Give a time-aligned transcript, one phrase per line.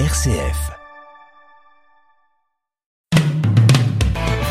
[0.00, 0.72] RCF.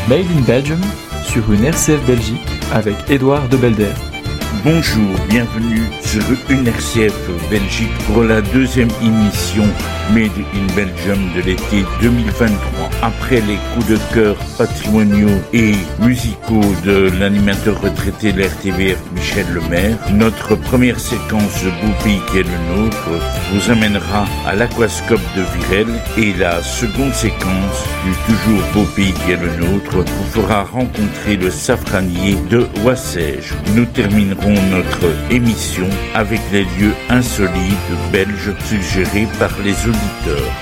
[0.08, 0.80] Made in Belgium
[1.22, 2.40] sur une RCF Belgique
[2.72, 4.13] avec Édouard de Belder.
[4.62, 7.14] Bonjour, bienvenue sur une RCF
[7.50, 9.64] Belgique pour la deuxième émission
[10.12, 12.90] Made in Belgium de l'été 2023.
[13.02, 19.98] Après les coups de cœur patrimoniaux et musicaux de l'animateur retraité de l'RTVF Michel Lemaire,
[20.12, 23.08] notre première séquence Beau Pays qui est le nôtre
[23.52, 29.32] vous amènera à l'aquascope de Virel et la seconde séquence du toujours Beau Pays qui
[29.32, 33.52] est le nôtre vous fera rencontrer le safranier de Wassège.
[34.50, 40.52] Notre émission avec les lieux insolites belges suggérés par les auditeurs.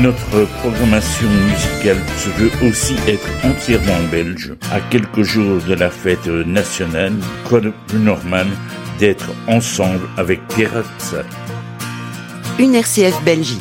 [0.00, 6.26] Notre programmation musicale se veut aussi être entièrement belge, à quelques jours de la fête
[6.26, 7.14] nationale,
[7.48, 8.46] Code Norman,
[8.98, 10.84] d'être ensemble avec Pierre.
[12.58, 13.60] Une RCF Belgique.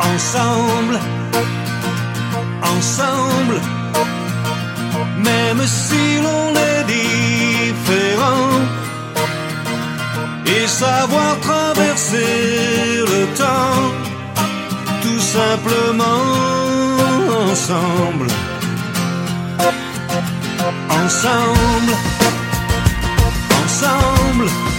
[0.00, 0.98] Ensemble,
[2.62, 3.60] ensemble,
[5.22, 6.83] même si l'on est
[10.46, 13.92] et savoir traverser le temps,
[15.02, 16.54] tout simplement
[17.50, 18.26] ensemble,
[20.90, 21.92] ensemble,
[23.64, 24.73] ensemble,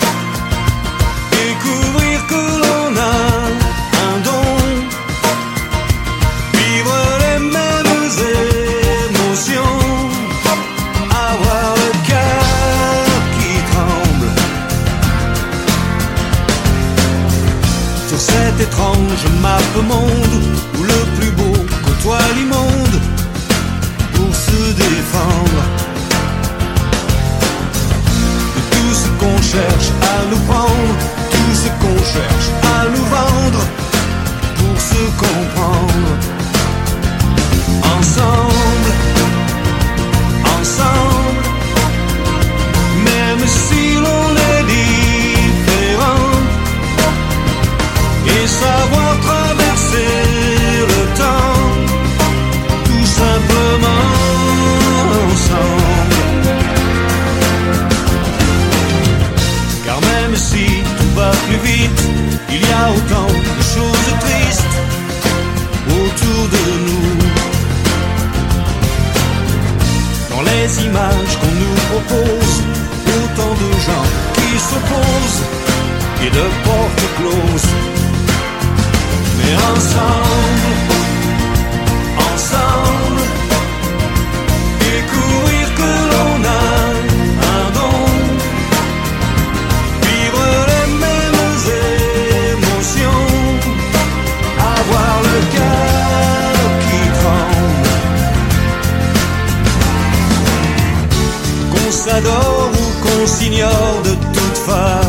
[102.06, 105.05] s'adore ou qu'on s'ignore de toute façon,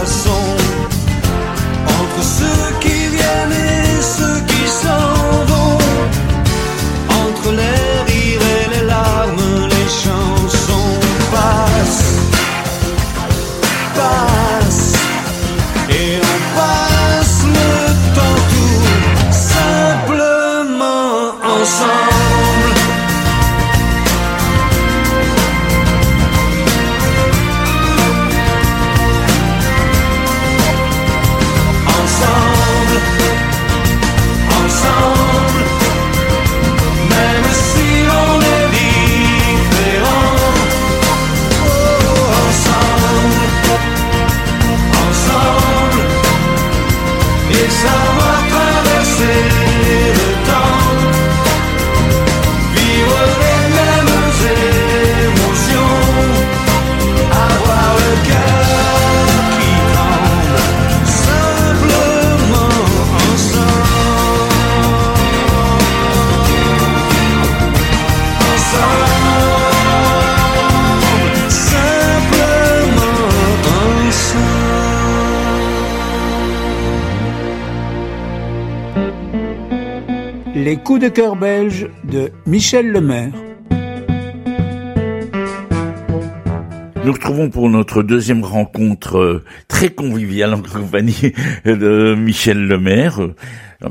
[80.86, 83.33] coups de cœur belges de Michel Lemaire.
[87.04, 91.33] Nous retrouvons pour notre deuxième rencontre euh, très conviviale en compagnie
[91.65, 93.18] de Michel Lemaire.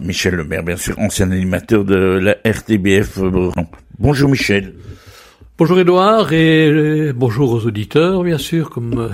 [0.02, 3.18] Michel Lemaire, bien sûr, ancien animateur de la RTBF.
[3.18, 3.50] euh.
[4.00, 4.76] Bonjour Michel.
[5.58, 9.10] Bonjour Edouard et bonjour aux auditeurs, bien sûr, comme, euh,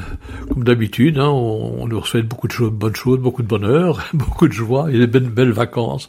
[0.51, 1.19] comme d'habitude.
[1.19, 4.51] Hein, on, on nous souhaite beaucoup de choses, bonnes choses, beaucoup de bonheur, beaucoup de
[4.51, 6.07] joie et des belles, belles vacances.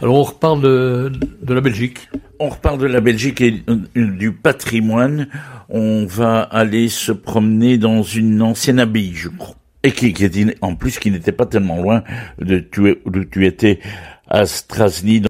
[0.00, 1.12] Alors on reparle de,
[1.42, 2.08] de la Belgique.
[2.40, 3.62] On reparle de la Belgique et
[3.94, 5.28] du patrimoine.
[5.68, 9.56] On va aller se promener dans une ancienne abbaye, je crois.
[9.82, 12.02] Et qui, qui était, en plus, qui n'était pas tellement loin
[12.40, 13.80] de tu, où tu étais
[14.26, 15.24] à Strasny.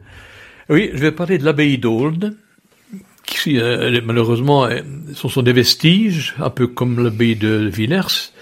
[0.68, 2.36] Oui, je vais parler de l'abbaye d'Aulne
[3.26, 4.80] qui euh, malheureusement euh,
[5.14, 8.32] ce sont des vestiges, un peu comme l'abbaye de Villers.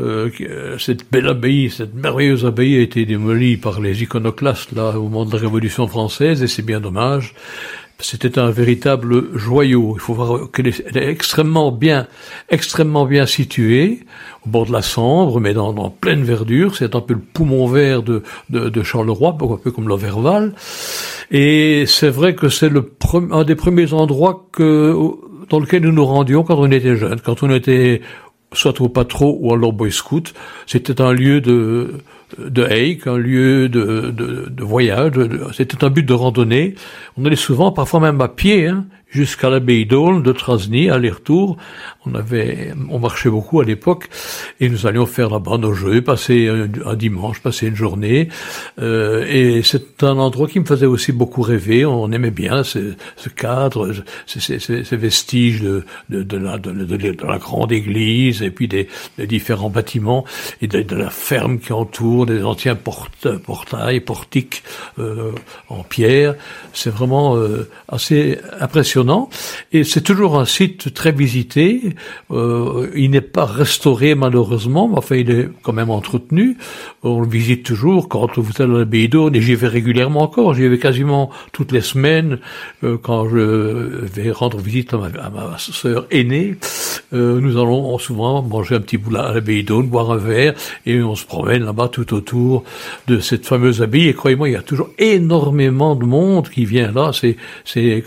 [0.00, 4.98] Euh, euh, cette belle abbaye, cette merveilleuse abbaye a été démolie par les iconoclastes là
[4.98, 7.34] au moment de la Révolution française et c'est bien dommage.
[8.04, 9.94] C'était un véritable joyau.
[9.96, 12.06] Il faut voir qu'elle est, extrêmement bien,
[12.50, 14.00] extrêmement bien située
[14.44, 16.76] au bord de la Sambre, mais dans, pleine verdure.
[16.76, 20.52] C'est un peu le poumon vert de, de, de Charleroi, un peu comme l'Overval.
[21.30, 22.92] Et c'est vrai que c'est le
[23.30, 24.94] un des premiers endroits que,
[25.48, 28.02] dans lequel nous nous rendions quand on était jeunes, quand on était
[28.52, 30.34] soit au patro ou alors boy scout.
[30.66, 32.00] C'était un lieu de
[32.38, 35.12] de hike, un lieu de, de, de voyage.
[35.52, 36.74] C'était un but de randonnée.
[37.16, 41.56] On allait souvent, parfois même à pied, hein, jusqu'à l'abbaye d'Aulne de Trasny, aller-retour.
[42.06, 44.08] On marchait beaucoup à l'époque,
[44.60, 48.28] et nous allions faire là-bas nos jeux, passer un, dimanche, passer une journée.
[48.80, 51.86] Euh, et c'est un endroit qui me faisait aussi beaucoup rêver.
[51.86, 52.94] On aimait bien ce,
[53.34, 53.92] cadre,
[54.26, 58.88] ces, vestiges de, la, de, de, la grande église, et puis des,
[59.18, 60.24] différents bâtiments,
[60.60, 64.62] et de, la ferme qui entoure, des anciens portails, portiques
[64.98, 65.32] euh,
[65.68, 66.34] en pierre.
[66.72, 69.03] C'est vraiment euh, assez impressionnant
[69.72, 71.94] et c'est toujours un site très visité.
[72.30, 76.56] Euh, il n'est pas restauré malheureusement, mais enfin il est quand même entretenu.
[77.02, 80.54] On le visite toujours quand vous êtes à l'abbaye d'Aune et j'y vais régulièrement encore.
[80.54, 82.38] J'y vais quasiment toutes les semaines
[82.82, 86.56] euh, quand je vais rendre visite à ma, à sœur aînée.
[87.12, 90.54] Euh, nous allons souvent manger un petit bout à l'abbaye d'Aune, boire un verre
[90.86, 92.64] et on se promène là-bas tout autour
[93.06, 94.08] de cette fameuse abbaye.
[94.08, 97.10] Et croyez-moi, il y a toujours énormément de monde qui vient là.
[97.12, 97.36] C'est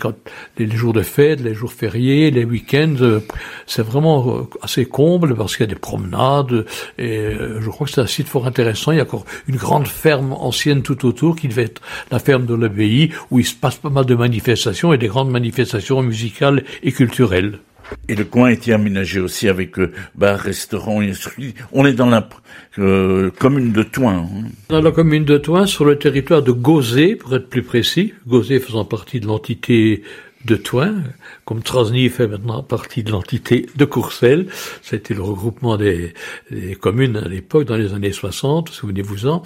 [0.00, 0.14] quand
[0.56, 3.20] les jours de fête, les jours fériés, les week-ends, euh,
[3.66, 6.64] c'est vraiment euh, assez comble parce qu'il y a des promenades
[6.96, 8.92] et euh, je crois que c'est un site fort intéressant.
[8.92, 12.46] Il y a encore une grande ferme ancienne tout autour qui devait être la ferme
[12.46, 16.64] de l'abbaye où il se passe pas mal de manifestations et des grandes manifestations musicales
[16.82, 17.58] et culturelles.
[18.08, 21.00] Et le coin était aménagé aussi avec euh, bar, restaurant.
[21.72, 22.28] On est dans la
[22.78, 24.26] euh, commune de Toin.
[24.26, 24.48] Hein.
[24.68, 28.14] Dans la commune de Toin, sur le territoire de Gauzé, pour être plus précis.
[28.26, 30.02] Gauzé faisant partie de l'entité
[30.48, 30.94] de Toin,
[31.44, 34.46] comme Trosny fait maintenant partie de l'entité de Courcelles.
[34.82, 36.14] C'était le regroupement des,
[36.50, 39.42] des communes à l'époque, dans les années 60, souvenez-vous-en.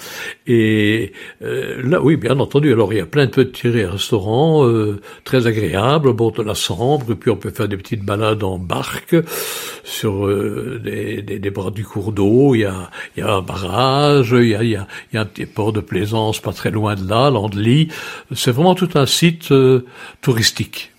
[0.46, 1.12] Et
[1.42, 5.46] euh, là, oui, bien entendu, alors il y a plein de petits restaurants euh, très
[5.46, 8.58] agréables au bord de la Sambre, et puis on peut faire des petites balades en
[8.58, 9.16] barque
[9.84, 12.54] sur euh, des, des, bras du cours d'eau.
[12.54, 14.70] Il y a, il y un barrage, il y a, il
[15.12, 17.88] y un petit port de plaisance pas très loin de là, l'Andely.
[18.34, 19.84] C'est vraiment tout un site euh,
[20.20, 20.91] touristique.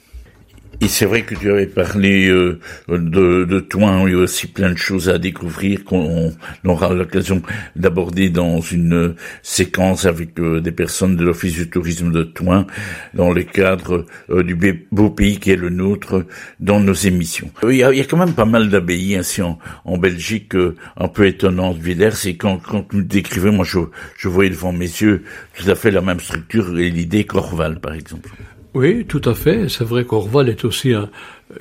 [0.82, 2.60] Et c'est vrai que tu avais parlé euh,
[2.90, 6.34] de, de Toin, il y a aussi plein de choses à découvrir qu'on
[6.66, 7.42] aura l'occasion
[7.76, 12.68] d'aborder dans une séquence avec euh, des personnes de l'Office du tourisme de Toin,
[13.14, 14.56] dans le cadre euh, du
[14.92, 16.26] beau pays qui est le nôtre,
[16.60, 17.52] dans nos émissions.
[17.64, 20.54] Il y a, quand même pas mal d'abbayes ainsi en, en Belgique,
[20.98, 23.80] un peu étonnantes, Villers, et quand, quand tu décrivais, moi je,
[24.18, 25.24] je voyais devant mes yeux
[25.56, 28.30] tout à fait la même structure et l'idée Corval, par exemple.
[28.74, 29.70] Oui, tout à fait.
[29.70, 31.10] C'est vrai qu'Orval est aussi un,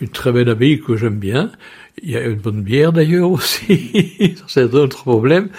[0.00, 1.50] une très belle abbaye que j'aime bien.
[2.02, 5.50] Il y a une bonne bière d'ailleurs aussi, c'est un autre problème,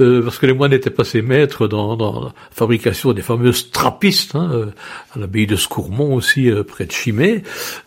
[0.00, 3.72] euh, parce que les moines n'étaient pas ses maîtres dans, dans, la fabrication des fameuses
[3.72, 4.66] trappistes, hein, euh,
[5.14, 7.42] à l'abbaye de Scourmont aussi, euh, près de Chimay,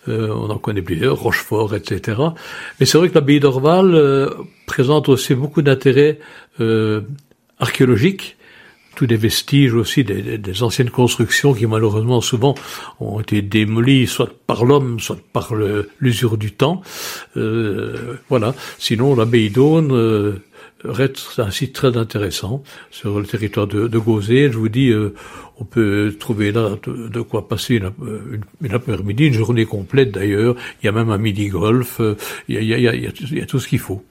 [0.10, 2.20] euh, on en connaît plusieurs, Rochefort, etc.
[2.80, 4.30] Mais c'est vrai que l'abbaye d'Orval euh,
[4.66, 6.20] présente aussi beaucoup d'intérêt
[7.60, 8.38] archéologique,
[8.96, 12.56] tous des vestiges aussi des, des, anciennes constructions qui malheureusement souvent
[13.00, 15.54] ont été démolies soit par l'homme, soit par
[16.00, 16.82] l'usure du temps.
[17.38, 18.56] Euh, voilà.
[18.80, 20.42] Sinon, l'abbaye d'Aune euh,
[20.84, 24.52] reste un site très intéressant sur le territoire de, de Gauzé.
[24.52, 25.14] Je vous dis, euh,
[25.60, 27.92] on peut trouver là de, de quoi passer une,
[28.32, 30.56] une, une après-midi, une journée complète d'ailleurs.
[30.82, 32.02] Il y a même un midi-golf.
[32.48, 34.04] Il, il, il, y a, il y a tout ce qu'il faut.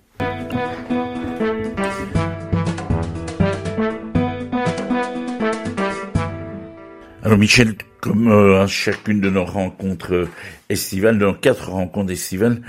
[7.37, 10.29] Michel, comme euh, à chacune de nos rencontres
[10.69, 12.61] estivales, dans quatre rencontres estivales,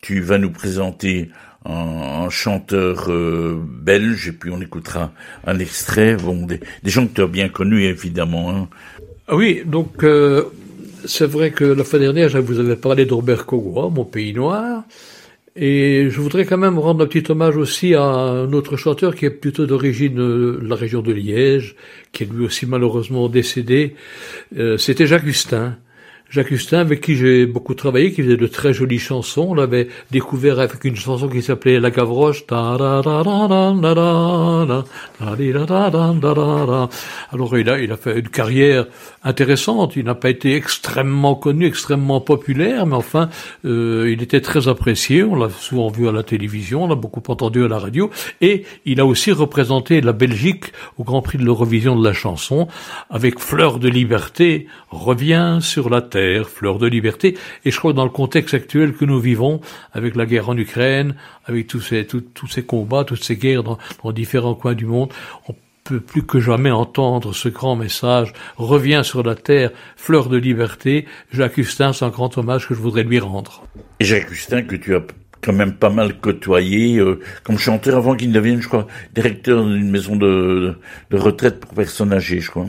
[0.00, 1.30] tu vas nous présenter
[1.64, 5.12] un, chanteur euh, belge et puis on écoutera
[5.46, 6.16] un extrait.
[6.46, 6.60] Des,
[6.90, 8.50] gens que tu as bien connus évidemment.
[8.50, 8.68] Hein.
[9.26, 10.44] Ah oui, donc euh,
[11.04, 14.84] c'est vrai que la fois dernière, je vous avais parlé d'Orbert Cogua, mon pays noir.
[15.60, 19.24] Et je voudrais quand même rendre un petit hommage aussi à un autre chanteur qui
[19.24, 21.74] est plutôt d'origine de la région de Liège,
[22.12, 23.96] qui est lui aussi malheureusement décédé.
[24.56, 25.76] Euh, C'était Jacques Justin.
[26.30, 29.46] Jacques Justin, avec qui j'ai beaucoup travaillé, qui faisait de très jolies chansons.
[29.50, 32.44] On l'avait découvert avec une chanson qui s'appelait La Gavroche.
[37.32, 38.86] Alors il a, il a fait une carrière
[39.24, 39.96] intéressante.
[39.96, 43.30] Il n'a pas été extrêmement connu, extrêmement populaire, mais enfin,
[43.64, 45.22] euh, il était très apprécié.
[45.22, 48.64] On l'a souvent vu à la télévision, on l'a beaucoup entendu à la radio, et
[48.84, 50.66] il a aussi représenté la Belgique
[50.98, 52.68] au Grand Prix de l'Eurovision de la chanson
[53.10, 57.36] avec Fleur de liberté revient sur la terre, Fleur de liberté.
[57.64, 59.60] Et je crois que dans le contexte actuel que nous vivons,
[59.92, 63.78] avec la guerre en Ukraine, avec tous ces tous, ces combats, toutes ces guerres dans,
[64.12, 65.12] différents coins du monde,
[65.48, 70.36] on peut plus que jamais entendre ce grand message, revient sur la terre, fleur de
[70.36, 71.06] liberté.
[71.32, 73.64] Jacques Justin, c'est un grand hommage que je voudrais lui rendre.
[74.00, 75.02] Et Jacques Justin, que tu as
[75.40, 79.64] quand même pas mal côtoyé euh, comme chanteur avant qu'il ne devienne, je crois, directeur
[79.64, 80.74] d'une maison de,
[81.10, 82.66] de, retraite pour personnes âgées, je crois.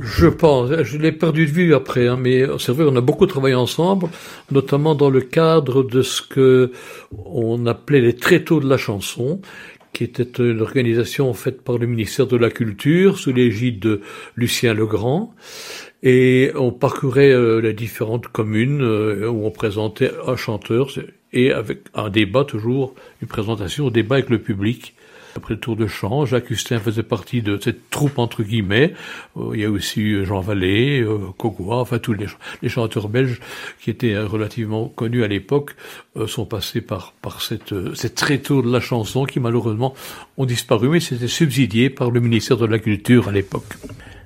[0.00, 3.26] Je pense, je l'ai perdu de vue après, hein, mais c'est vrai, on a beaucoup
[3.26, 4.08] travaillé ensemble,
[4.52, 6.70] notamment dans le cadre de ce que
[7.24, 9.40] on appelait les tréteaux de la chanson,
[9.92, 14.00] qui était une organisation faite par le ministère de la Culture sous l'égide de
[14.36, 15.34] Lucien Legrand.
[16.04, 20.90] Et on parcourait euh, les différentes communes euh, où on présentait un chanteur
[21.32, 24.94] et avec un débat toujours, une présentation au débat avec le public.
[25.38, 28.92] Après le tour de chant, Jacques Hustin faisait partie de cette troupe entre guillemets.
[29.36, 31.18] Euh, il y a aussi Jean Vallée, euh,
[31.68, 32.26] enfin tous les,
[32.60, 33.40] les, chanteurs belges
[33.80, 35.76] qui étaient relativement connus à l'époque
[36.16, 39.94] euh, sont passés par par cette cette tréteau de la chanson qui malheureusement
[40.36, 43.74] ont disparu, mais c'était subsidié par le ministère de la Culture à l'époque.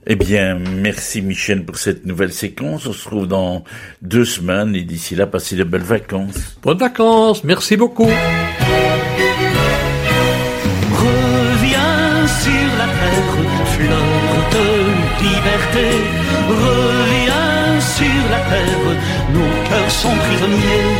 [0.06, 2.86] Eh bien, merci Michel pour cette nouvelle séquence.
[2.86, 3.62] On se retrouve dans
[4.00, 6.56] deux semaines et d'ici là, passez de belles vacances.
[6.62, 8.10] Bonnes vacances, merci beaucoup.
[15.22, 15.88] Liberté
[16.48, 18.88] revient sur la terre,
[19.34, 20.90] nos cœurs sont prisonniers.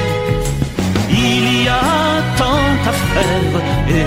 [1.10, 3.54] Il y a tant à faire
[3.98, 4.06] et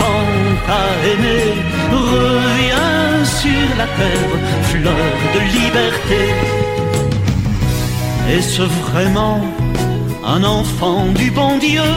[0.00, 0.32] tant
[0.80, 1.46] à aimer.
[1.90, 4.34] Reviens sur la terre,
[4.70, 6.22] fleur de liberté.
[8.28, 9.40] Est-ce vraiment
[10.24, 11.90] un enfant du bon Dieu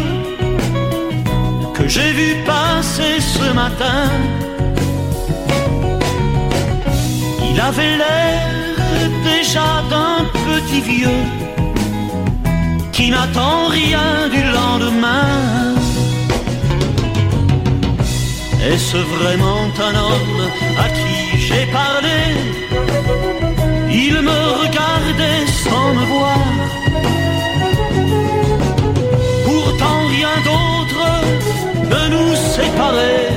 [1.74, 4.10] que j'ai vu passer ce matin?
[7.56, 8.42] Il avait l'air
[9.24, 11.24] déjà d'un petit vieux
[12.92, 15.74] qui n'attend rien du lendemain.
[18.62, 20.42] Est-ce vraiment un homme
[20.84, 22.18] à qui j'ai parlé?
[23.90, 26.46] Il me regardait sans me voir.
[29.46, 31.04] Pourtant rien d'autre
[31.94, 33.30] ne nous séparait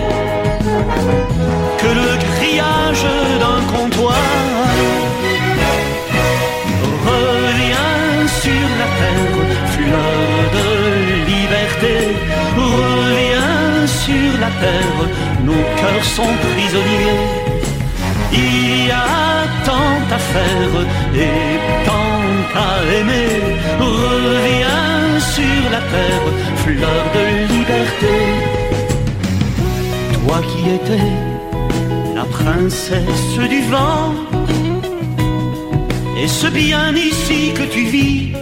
[1.81, 4.15] que le d'un comptoir.
[7.05, 9.39] Reviens sur la terre,
[9.75, 10.15] fleur
[10.57, 10.69] de
[11.33, 11.95] liberté.
[12.57, 15.01] Reviens sur la terre,
[15.45, 17.21] nos cœurs sont prisonniers.
[18.33, 20.75] Il y a tant à faire
[21.15, 22.25] et tant
[22.67, 23.31] à aimer.
[23.79, 26.27] Reviens sur la terre,
[26.65, 27.25] fleur de
[27.55, 28.15] liberté.
[30.15, 31.28] Toi qui étais
[32.19, 34.13] la princesse du vent.
[36.23, 38.33] Est-ce bien ici que tu vis?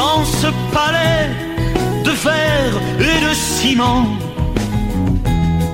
[0.00, 1.26] Dans ce palais
[2.06, 2.76] de verre
[3.10, 4.06] et de ciment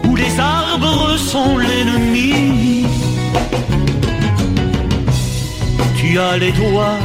[0.09, 2.87] Où les arbres sont l'ennemi.
[6.01, 7.01] Tu as les doigts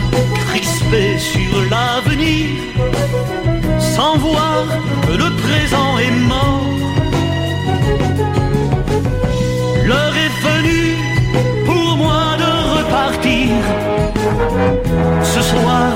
[0.50, 2.46] crispés sur l'avenir
[3.96, 4.64] Sans voir
[5.06, 6.75] que le présent est mort
[9.88, 10.98] L'heure est venue
[11.66, 13.50] pour moi de repartir.
[15.24, 15.88] Ce soir,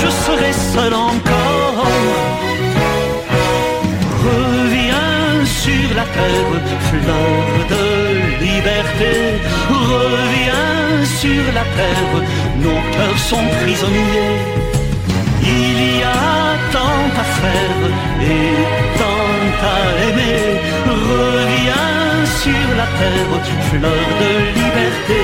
[0.00, 1.86] je serai seul encore.
[4.26, 6.52] Reviens sur la terre,
[6.90, 7.44] fleur
[7.74, 7.84] de
[8.44, 9.12] liberté.
[9.68, 12.12] Reviens sur la terre,
[12.64, 14.38] nos cœurs sont prisonniers.
[15.42, 17.80] Il y a tant à faire
[18.22, 18.54] et
[18.98, 19.13] tant
[19.72, 20.60] à aimer.
[20.86, 23.34] Reviens sur la terre,
[23.70, 25.20] fleur de liberté.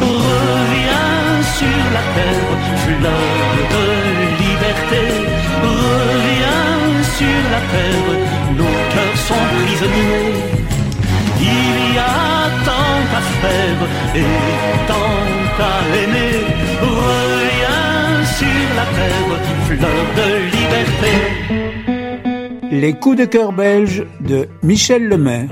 [0.00, 2.50] Reviens sur la terre,
[2.84, 3.86] fleur de
[4.42, 5.02] liberté.
[5.64, 6.80] Reviens
[7.16, 8.10] sur la terre,
[8.58, 10.60] nos cœurs sont prisonniers.
[11.40, 13.80] Il y a tant à faire
[14.22, 14.34] et
[14.90, 15.22] tant
[15.68, 16.36] à aimer.
[16.80, 19.32] Reviens sur la terre,
[19.66, 21.69] fleur de liberté.
[22.72, 25.48] Les coups de cœur belges de Michel Lemaire.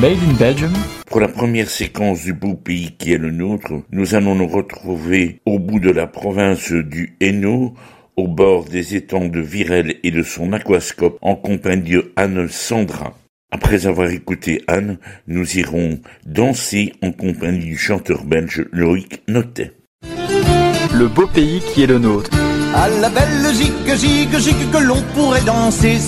[0.00, 0.72] Made in Belgium,
[1.08, 5.42] Pour la première séquence du beau pays qui est le nôtre, nous allons nous retrouver
[5.44, 7.74] au bout de la province du Hainaut,
[8.16, 13.14] au bord des étangs de Virel et de son aquascope, en compagnie de Anne Sandra.
[13.52, 19.72] Après avoir écouté Anne, nous irons danser en compagnie du chanteur belge Loïc Notet.
[20.92, 22.30] le beau pays qui est le nôtre.
[22.74, 25.98] À la Belgique, gigue, gigue, que l'on pourrait danser.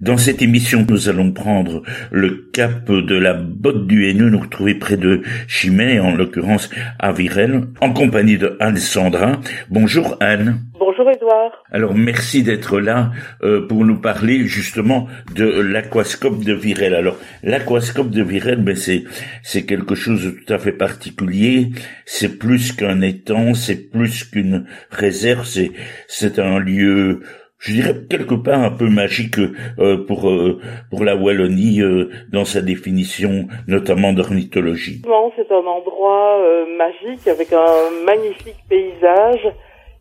[0.00, 4.74] Dans cette émission, nous allons prendre le cap de la botte du Haineux, nous retrouver
[4.74, 9.38] près de Chimay, en l'occurrence à Virel, en compagnie de Anne Sandra.
[9.68, 10.69] Bonjour Anne.
[11.00, 11.64] Bonjour Edouard.
[11.72, 13.08] Alors merci d'être là
[13.42, 16.94] euh, pour nous parler justement de l'aquascope de Virel.
[16.94, 19.04] Alors l'aquascope de Virel, ben c'est
[19.42, 21.70] c'est quelque chose de tout à fait particulier.
[22.04, 25.46] C'est plus qu'un étang, c'est plus qu'une réserve.
[25.46, 25.70] C'est
[26.06, 27.22] c'est un lieu
[27.60, 29.38] je dirais quelque part un peu magique
[29.78, 35.02] euh, pour euh, pour la Wallonie euh, dans sa définition, notamment d'ornithologie.
[35.36, 39.46] C'est un endroit euh, magique avec un magnifique paysage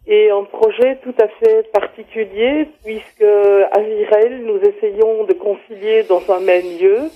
[0.09, 3.21] et un projet tout à fait particulier puisque
[3.71, 7.11] à Virel, nous essayons de concilier dans un même lieu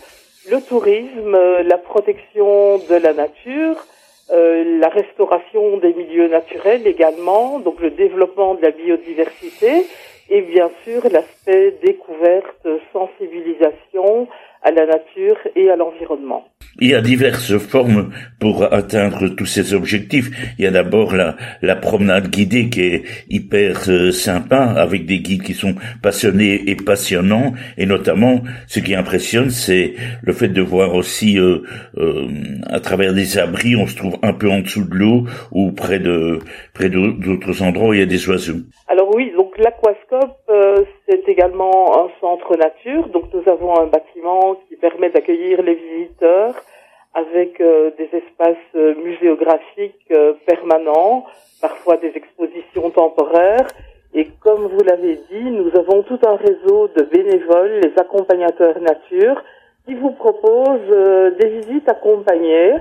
[0.50, 3.78] le tourisme, la protection de la nature,
[4.32, 9.88] euh, la restauration des milieux naturels également, donc le développement de la biodiversité
[10.30, 14.28] et bien sûr l'aspect découverte, sensibilisation
[14.64, 16.46] à la nature et à l'environnement.
[16.80, 20.32] Il y a diverses formes pour atteindre tous ces objectifs.
[20.58, 25.20] Il y a d'abord la, la promenade guidée qui est hyper euh, sympa avec des
[25.20, 27.54] guides qui sont passionnés et passionnants.
[27.78, 29.94] Et notamment, ce qui impressionne, c'est
[30.24, 31.60] le fait de voir aussi euh,
[31.98, 32.28] euh,
[32.66, 36.00] à travers des abris, on se trouve un peu en dessous de l'eau ou près
[36.00, 36.40] de
[36.74, 38.62] près d'autres endroits où il y a des oiseaux.
[38.88, 39.64] Alors oui, donc euh,
[41.08, 43.08] c'est également un centre nature.
[43.10, 46.56] Donc nous avons un bâtiment qui permet d'accueillir les visiteurs
[47.14, 51.26] avec euh, des espaces euh, muséographiques euh, permanents,
[51.62, 53.68] parfois des expositions temporaires.
[54.16, 59.42] Et comme vous l'avez dit, nous avons tout un réseau de bénévoles, les accompagnateurs nature,
[59.86, 62.74] qui vous proposent des visites accompagnées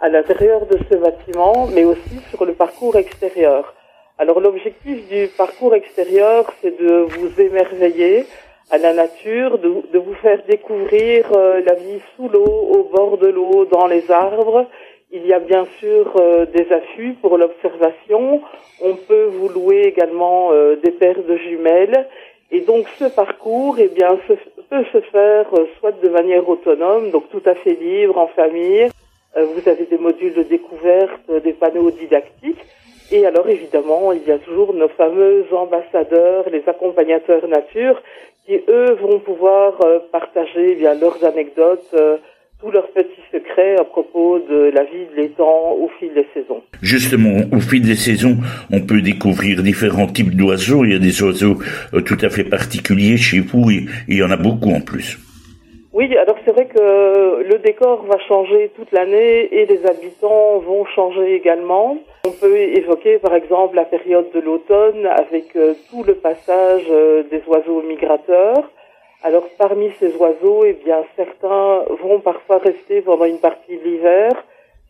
[0.00, 3.74] à l'intérieur de ce bâtiment, mais aussi sur le parcours extérieur.
[4.20, 8.26] Alors l'objectif du parcours extérieur, c'est de vous émerveiller
[8.68, 13.28] à la nature, de, vous faire découvrir euh, la vie sous l'eau, au bord de
[13.28, 14.66] l'eau, dans les arbres.
[15.12, 18.42] Il y a bien sûr euh, des affûts pour l'observation.
[18.82, 22.08] On peut vous louer également euh, des paires de jumelles.
[22.50, 24.18] Et donc ce parcours, eh bien,
[24.68, 25.46] peut se faire
[25.78, 28.88] soit de manière autonome, donc tout à fait libre, en famille.
[29.36, 32.64] Vous avez des modules de découverte, des panneaux didactiques.
[33.10, 38.02] Et alors évidemment, il y a toujours nos fameux ambassadeurs, les accompagnateurs nature,
[38.46, 42.16] qui eux vont pouvoir euh, partager eh bien leurs anecdotes, euh,
[42.60, 46.62] tous leurs petits secrets à propos de la vie de l'étang au fil des saisons.
[46.82, 48.36] Justement, au fil des saisons,
[48.70, 50.84] on peut découvrir différents types d'oiseaux.
[50.84, 51.58] Il y a des oiseaux
[51.94, 55.18] euh, tout à fait particuliers chez vous et il y en a beaucoup en plus.
[55.94, 60.84] Oui, alors c'est vrai que le décor va changer toute l'année et les habitants vont
[60.84, 61.96] changer également.
[62.26, 67.22] On peut évoquer par exemple la période de l'automne avec euh, tout le passage euh,
[67.30, 68.70] des oiseaux migrateurs.
[69.22, 74.32] Alors parmi ces oiseaux, eh bien certains vont parfois rester pendant une partie de l'hiver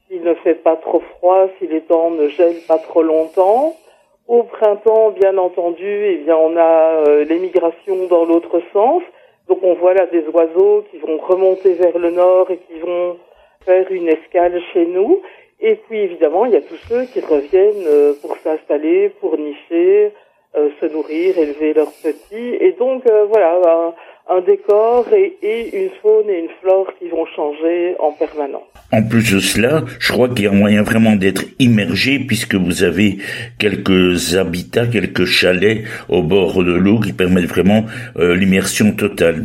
[0.08, 3.76] s'il ne fait pas trop froid, si les temps ne gèlent pas trop longtemps.
[4.26, 9.02] Au printemps, bien entendu, eh bien on a euh, les migrations dans l'autre sens.
[9.48, 13.16] Donc on voit là des oiseaux qui vont remonter vers le nord et qui vont
[13.64, 15.22] faire une escale chez nous.
[15.60, 20.12] Et puis évidemment, il y a tous ceux qui reviennent euh, pour s'installer, pour nicher,
[20.54, 22.54] euh, se nourrir, élever leurs petits.
[22.60, 23.94] Et donc euh, voilà,
[24.28, 28.62] un, décor et, et une faune et une flore qui vont changer en permanence.
[28.90, 32.84] En plus de cela, je crois qu'il y a moyen vraiment d'être immergé puisque vous
[32.84, 33.18] avez
[33.58, 37.84] quelques habitats, quelques chalets au bord de l'eau qui permettent vraiment
[38.16, 39.44] euh, l'immersion totale.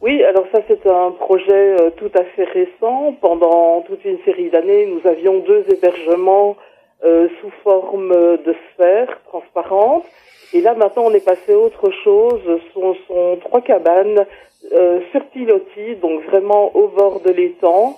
[0.00, 3.14] Oui, alors ça c'est un projet euh, tout à fait récent.
[3.20, 6.56] Pendant toute une série d'années, nous avions deux hébergements
[7.04, 10.06] euh, sous forme de sphères transparentes.
[10.52, 12.40] Et là maintenant, on est passé à autre chose.
[12.44, 14.26] Ce sont, trois cabanes
[14.72, 17.96] euh, sur pilotis, donc vraiment au bord de l'étang.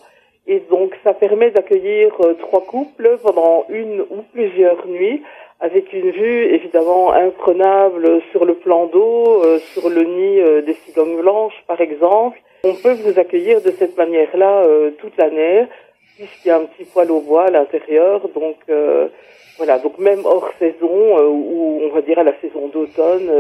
[0.49, 5.23] Et donc ça permet d'accueillir euh, trois couples pendant une ou plusieurs nuits
[5.59, 10.75] avec une vue évidemment imprenable sur le plan d'eau, euh, sur le nid euh, des
[10.75, 12.39] cigognes blanches par exemple.
[12.63, 14.67] On peut vous accueillir de cette manière-là
[14.99, 15.67] toute l'année
[16.17, 18.29] puisqu'il y a un petit poêle au bois à l'intérieur.
[18.29, 18.57] Donc
[19.59, 23.31] voilà, donc même hors saison ou on va dire à la saison d'automne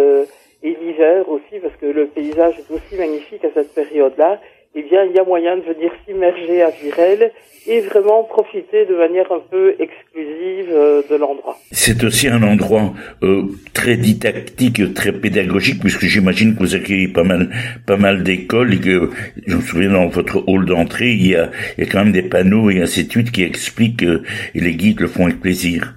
[0.62, 4.40] et l'hiver aussi parce que le paysage est aussi magnifique à cette période-là
[4.78, 7.32] eh bien, il y a moyen de venir s'immerger à Virel
[7.66, 11.56] et vraiment profiter de manière un peu exclusive euh, de l'endroit.
[11.72, 17.24] C'est aussi un endroit euh, très didactique, très pédagogique, puisque j'imagine que vous accueillez pas
[17.24, 17.48] mal,
[17.86, 19.10] pas mal d'écoles et que,
[19.46, 22.12] je me souviens dans votre hall d'entrée, il y a, il y a quand même
[22.12, 24.22] des panneaux et ainsi de suite qui expliquent euh,
[24.54, 25.94] et les guides le font avec plaisir.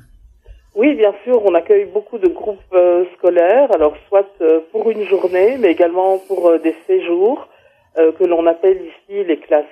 [0.74, 4.26] Oui, bien sûr, on accueille beaucoup de groupes euh, scolaires, alors soit
[4.72, 7.50] pour une journée, mais également pour des séjours.
[7.98, 9.66] Euh, que l'on appelle ici les classes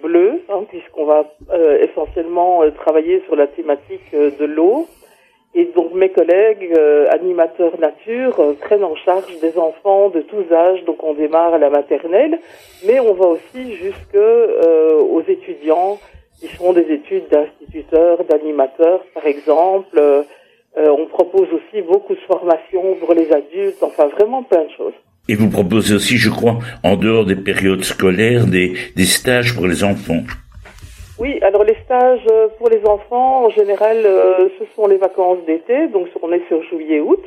[0.00, 4.86] bleues, hein, puisqu'on va euh, essentiellement euh, travailler sur la thématique de l'eau.
[5.56, 6.76] Et donc mes collègues
[7.10, 11.70] animateurs nature prennent en charge des enfants de tous âges, donc on démarre à la
[11.70, 12.40] maternelle,
[12.84, 16.00] mais on va aussi jusque aux étudiants
[16.40, 20.02] qui font des études d'instituteurs, d'animateurs par exemple.
[20.76, 24.94] on propose aussi beaucoup de formations pour les adultes, enfin vraiment plein de choses.
[25.28, 29.82] Et vous proposez aussi, je crois, en dehors des périodes scolaires, des, stages pour les
[29.82, 30.22] enfants.
[31.18, 35.38] Oui, alors les stages euh, pour les enfants, en général, euh, ce sont les vacances
[35.46, 37.22] d'été, donc on est sur juillet-août.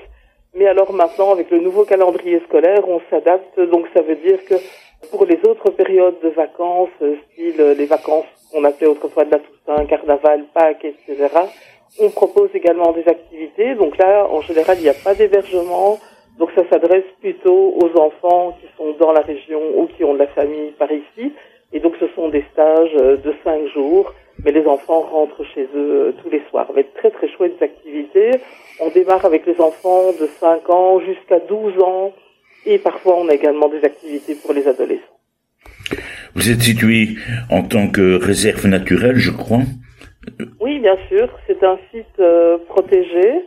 [0.56, 4.56] Mais alors maintenant, avec le nouveau calendrier scolaire, on s'adapte, donc ça veut dire que
[5.12, 9.40] pour les autres périodes de vacances, euh, style les vacances qu'on appelait autrefois de la
[9.40, 11.30] Toussaint, Carnaval, Pâques, etc.,
[12.00, 13.76] on propose également des activités.
[13.76, 16.00] Donc là, en général, il n'y a pas d'hébergement,
[16.38, 20.20] donc ça s'adresse plutôt aux enfants qui sont dans la région ou qui ont de
[20.20, 21.34] la famille par ici.
[21.74, 25.64] Et donc ce sont des stages euh, de cinq jours, mais les enfants rentrent chez
[25.76, 26.68] eux euh, tous les soirs.
[26.70, 28.32] Avec très très chouettes activités.
[28.80, 32.14] On démarre avec les enfants de 5 ans jusqu'à 12 ans
[32.66, 35.02] et parfois on a également des activités pour les adolescents.
[36.36, 37.16] Vous êtes situé
[37.50, 39.64] en tant que réserve naturelle, je crois?
[40.60, 41.28] Oui, bien sûr.
[41.48, 43.46] C'est un site euh, protégé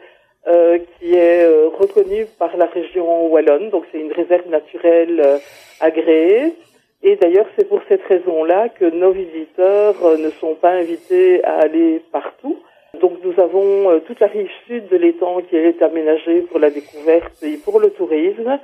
[0.49, 3.69] euh, qui est euh, reconnue par la région wallonne.
[3.69, 5.39] Donc c'est une réserve naturelle euh,
[5.81, 6.55] agréée.
[7.03, 12.01] Et d'ailleurs, c'est pour cette raison-là que nos visiteurs ne sont pas invités à aller
[12.11, 12.59] partout.
[13.03, 17.43] Donc nous avons toute la rive sud de l'étang qui est aménagée pour la découverte
[17.43, 18.59] et pour le tourisme.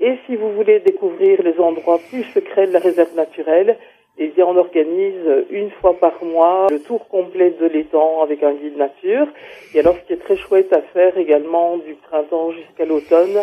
[0.00, 3.76] Et si vous voulez découvrir les endroits plus secrets de la réserve naturelle,
[4.18, 8.52] eh bien, on organise une fois par mois le tour complet de l'étang avec un
[8.52, 9.26] guide nature.
[9.74, 13.42] Et alors, ce qui est très chouette à faire également du printemps jusqu'à l'automne,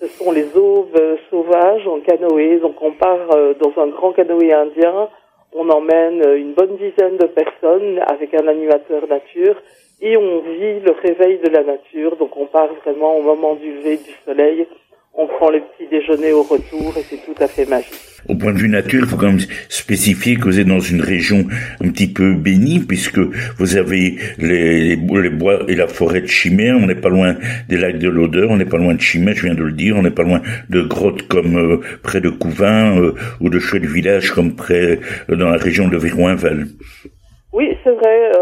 [0.00, 2.60] ce sont les aubes sauvages en canoë.
[2.60, 5.08] Donc, on part euh, dans un grand canoë indien.
[5.52, 9.56] On emmène une bonne dizaine de personnes avec un animateur nature
[10.00, 12.16] et on vit le réveil de la nature.
[12.16, 14.66] Donc, on part vraiment au moment du lever du soleil.
[15.18, 17.94] On prend le petit déjeuner au retour et c'est tout à fait magique.
[18.28, 21.00] Au point de vue nature, il faut quand même spécifier que vous êtes dans une
[21.00, 21.46] région
[21.80, 23.20] un petit peu bénie, puisque
[23.58, 27.36] vous avez les, bois et la forêt de Chimère, on n'est pas loin
[27.68, 29.96] des lacs de l'Odeur, on n'est pas loin de Chimère, je viens de le dire,
[29.96, 33.86] on n'est pas loin de grottes comme euh, près de Couvin, euh, ou de chouettes
[33.86, 34.98] villages comme près
[35.30, 36.66] euh, dans la région de Virouinval.
[37.52, 38.32] Oui, c'est vrai.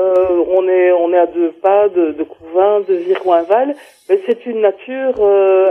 [0.48, 3.74] on est on est à deux pas de, de Couvin, de Virouinval,
[4.08, 5.22] mais c'est une nature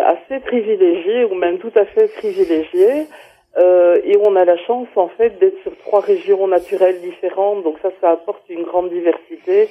[0.06, 3.08] assez privilégiée ou même tout à fait privilégiée.
[3.58, 7.78] Euh, et on a la chance en fait d'être sur trois régions naturelles différentes, donc
[7.84, 9.70] ça, ça apporte une grande diversité.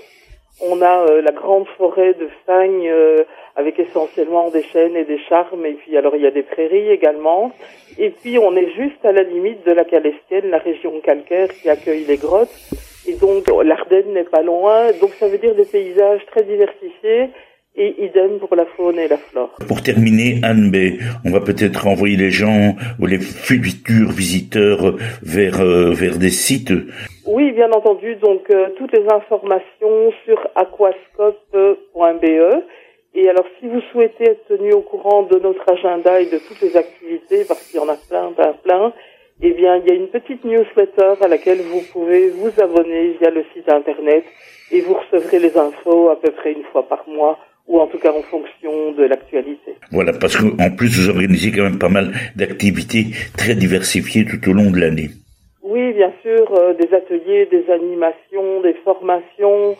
[0.60, 3.24] On a euh, la grande forêt de Fagne euh,
[3.56, 6.90] avec essentiellement des chênes et des charmes, et puis alors il y a des prairies
[6.90, 7.50] également.
[7.98, 11.68] Et puis on est juste à la limite de la Calestienne, la région calcaire qui
[11.68, 12.54] accueille les grottes.
[13.12, 17.28] Et donc l'Ardenne n'est pas loin, donc ça veut dire des paysages très diversifiés
[17.76, 19.50] et idem pour la faune et la flore.
[19.68, 25.60] Pour terminer, Anne B, on va peut-être envoyer les gens ou les futurs visiteurs vers
[25.60, 26.72] euh, vers des sites.
[27.26, 28.16] Oui, bien entendu.
[28.16, 32.26] Donc euh, toutes les informations sur aquascope.be.
[33.14, 36.62] Et alors, si vous souhaitez être tenu au courant de notre agenda et de toutes
[36.62, 38.92] les activités, parce qu'il y en a plein, plein, plein,
[39.42, 43.30] eh bien, il y a une petite newsletter à laquelle vous pouvez vous abonner via
[43.30, 44.24] le site internet
[44.70, 47.98] et vous recevrez les infos à peu près une fois par mois ou en tout
[47.98, 49.74] cas en fonction de l'actualité.
[49.90, 54.52] Voilà, parce qu'en plus, vous organisez quand même pas mal d'activités très diversifiées tout au
[54.52, 55.10] long de l'année.
[55.62, 59.76] Oui, bien sûr, euh, des ateliers, des animations, des formations,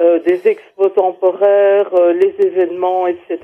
[0.00, 3.38] euh, des expos temporaires, euh, les événements, etc.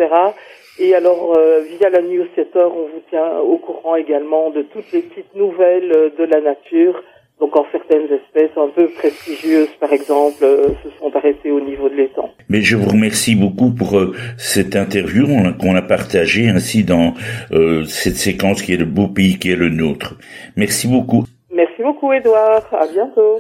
[0.79, 1.37] Et alors,
[1.79, 6.25] via la newsletter, on vous tient au courant également de toutes les petites nouvelles de
[6.25, 7.03] la nature
[7.41, 11.89] Donc en certaines espèces un peu prestigieuses, par exemple, euh, se sont arrêtées au niveau
[11.89, 12.31] de l'étang.
[12.49, 15.27] Mais je vous remercie beaucoup pour euh, cette interview
[15.61, 17.15] qu'on a partagée ainsi dans
[17.53, 20.17] euh, cette séquence qui est le beau pays qui est le nôtre.
[20.57, 21.25] Merci beaucoup.
[21.53, 22.67] Merci beaucoup, Edouard.
[22.73, 23.39] À bientôt.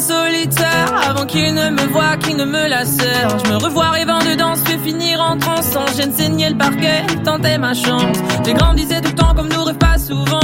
[0.00, 4.34] Solitaire Avant qu'il ne me voie, qu'il ne me lacère Je me revois rêvant de
[4.34, 8.16] danse, je finir en transe Sans gêne saigner le parquet, tenter ma chance.
[8.44, 10.40] J'ai grandissé tout le temps comme nous rêve pas souvent.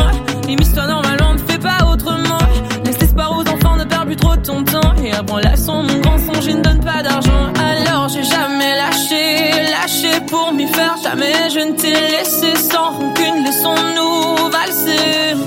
[0.48, 2.38] Imite-toi normalement, ne fais pas autrement.
[2.84, 4.94] Laisse l'espoir aux enfants, ne perds plus trop ton temps.
[5.02, 7.52] Et apprends la son, mon grand son, je ne donne pas d'argent.
[7.58, 10.96] Alors j'ai jamais lâché, lâché pour m'y faire.
[11.02, 15.45] Jamais je ne t'ai laissé sans rancune, laissons-nous valser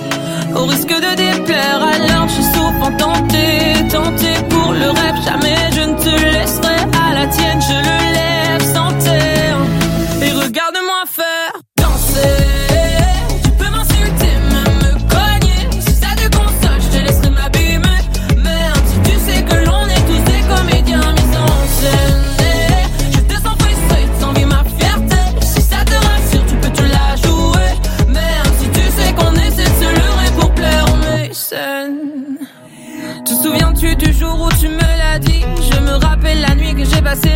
[0.55, 5.15] au risque de déplaire, alors je suis souvent tenté, tenté pour le rêve.
[5.25, 6.75] Jamais je ne te laisserai
[7.07, 9.57] à la tienne, je le lève sans terre.
[10.21, 10.68] Et regarde-moi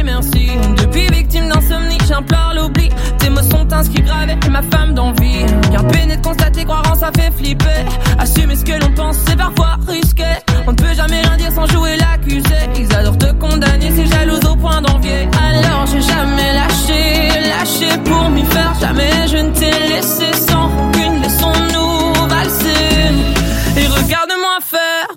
[0.03, 0.47] merci.
[0.77, 2.89] Depuis victime d'insomnie, j'implore l'oubli.
[3.19, 5.45] Tes mots sont inscrits gravés, ma femme d'envie.
[5.71, 7.85] Car peiner de constater, croire en ça fait flipper.
[8.19, 10.23] Assumer ce que l'on pense, c'est parfois risqué.
[10.67, 12.55] On ne peut jamais rien dire sans jouer l'accusé.
[12.77, 15.27] Ils adorent te condamner, c'est jalouse au point d'envier.
[15.37, 18.73] Alors j'ai jamais lâché, lâché pour m'y faire.
[18.79, 23.11] Jamais je ne t'ai laissé sans rancune, laissons-nous valser.
[23.77, 25.12] Et regarde-moi faire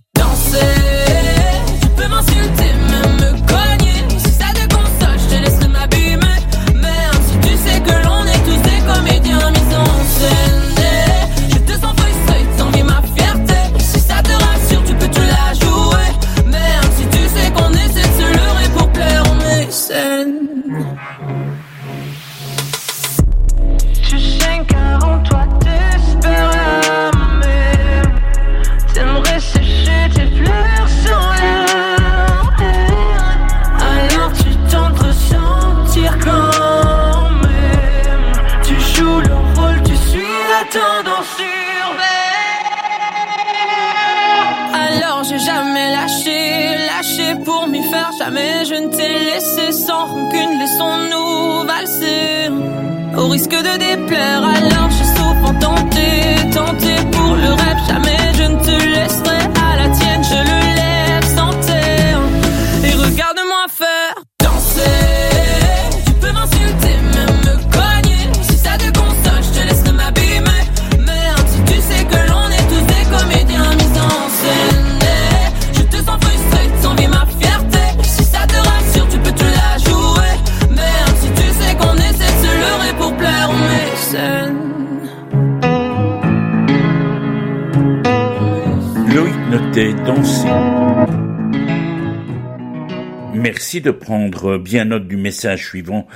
[94.36, 96.06] prendre bien note du message suivant.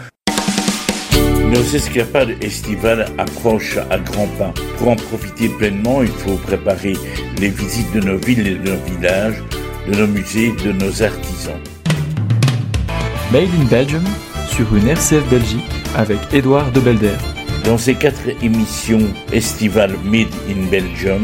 [1.51, 4.53] Nos escapades estivales approchent à grands pas.
[4.77, 6.95] Pour en profiter pleinement, il faut préparer
[7.41, 9.43] les visites de nos villes et de nos villages,
[9.89, 11.59] de nos musées, de nos artisans.
[13.33, 14.05] Made in Belgium
[14.51, 17.17] sur une RCF Belgique avec Édouard de Belder.
[17.65, 21.23] Dans ces quatre émissions estivales Made in Belgium,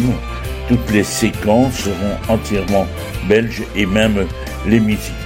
[0.68, 2.86] toutes les séquences seront entièrement
[3.28, 4.26] belges et même
[4.66, 5.25] les musiques.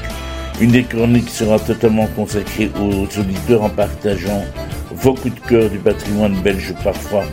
[0.60, 4.44] Une des chroniques sera totalement consacrée aux auditeurs en partageant
[4.90, 7.24] vos coups de cœur du patrimoine belge parfois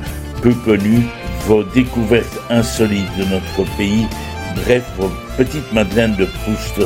[0.42, 1.02] peu connu,
[1.46, 4.08] vos découvertes insolites de notre pays,
[4.56, 6.80] bref, vos petites madeleines de Proust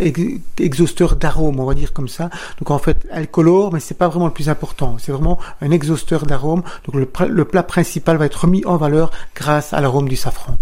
[0.59, 2.29] exhausteur d'arôme, on va dire comme ça.
[2.59, 4.97] Donc, en fait, elle colore, mais c'est pas vraiment le plus important.
[4.99, 6.63] C'est vraiment un exhausteur d'arôme.
[6.85, 10.57] Donc, le, le plat principal va être mis en valeur grâce à l'arôme du safran.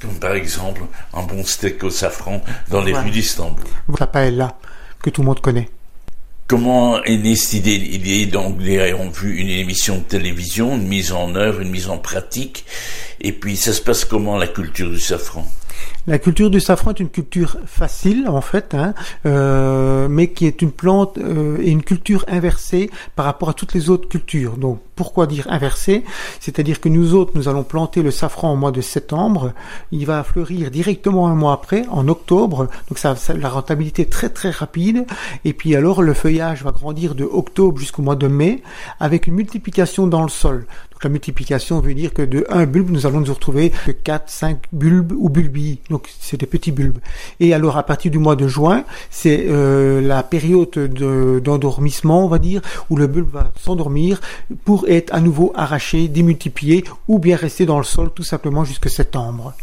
[0.00, 0.82] Comme par exemple
[1.14, 3.64] un bon steak au safran dans les rues d'Istanbul.
[3.98, 4.58] La paella,
[5.00, 5.68] que tout le monde connaît.
[6.48, 8.26] Comment est née cette idée?
[8.26, 12.66] Donc, avons vu une émission de télévision, une mise en œuvre, une mise en pratique.
[13.20, 15.46] Et puis, ça se passe comment la culture du safran?
[16.06, 18.94] La culture du safran est une culture facile en fait, hein,
[19.26, 23.72] euh, mais qui est une plante euh, et une culture inversée par rapport à toutes
[23.72, 24.56] les autres cultures.
[24.56, 26.04] Donc pourquoi dire inversée?
[26.40, 29.52] C'est-à-dire que nous autres, nous allons planter le safran au mois de septembre,
[29.92, 34.12] il va fleurir directement un mois après, en octobre, donc ça, ça la rentabilité est
[34.12, 35.06] très très rapide,
[35.44, 38.62] et puis alors le feuillage va grandir de octobre jusqu'au mois de mai,
[38.98, 40.66] avec une multiplication dans le sol.
[41.02, 44.58] La multiplication veut dire que de un bulbe, nous allons nous retrouver que 4, 5
[44.72, 45.80] bulbes ou bulbilles.
[45.92, 46.98] Donc c'est des petits bulbes.
[47.38, 50.70] Et alors à partir du mois de juin, c'est euh, la période
[51.44, 54.20] d'endormissement, on va dire, où le bulbe va s'endormir
[54.64, 58.88] pour être à nouveau arraché, démultiplié ou bien rester dans le sol tout simplement jusqu'à
[58.88, 59.54] septembre.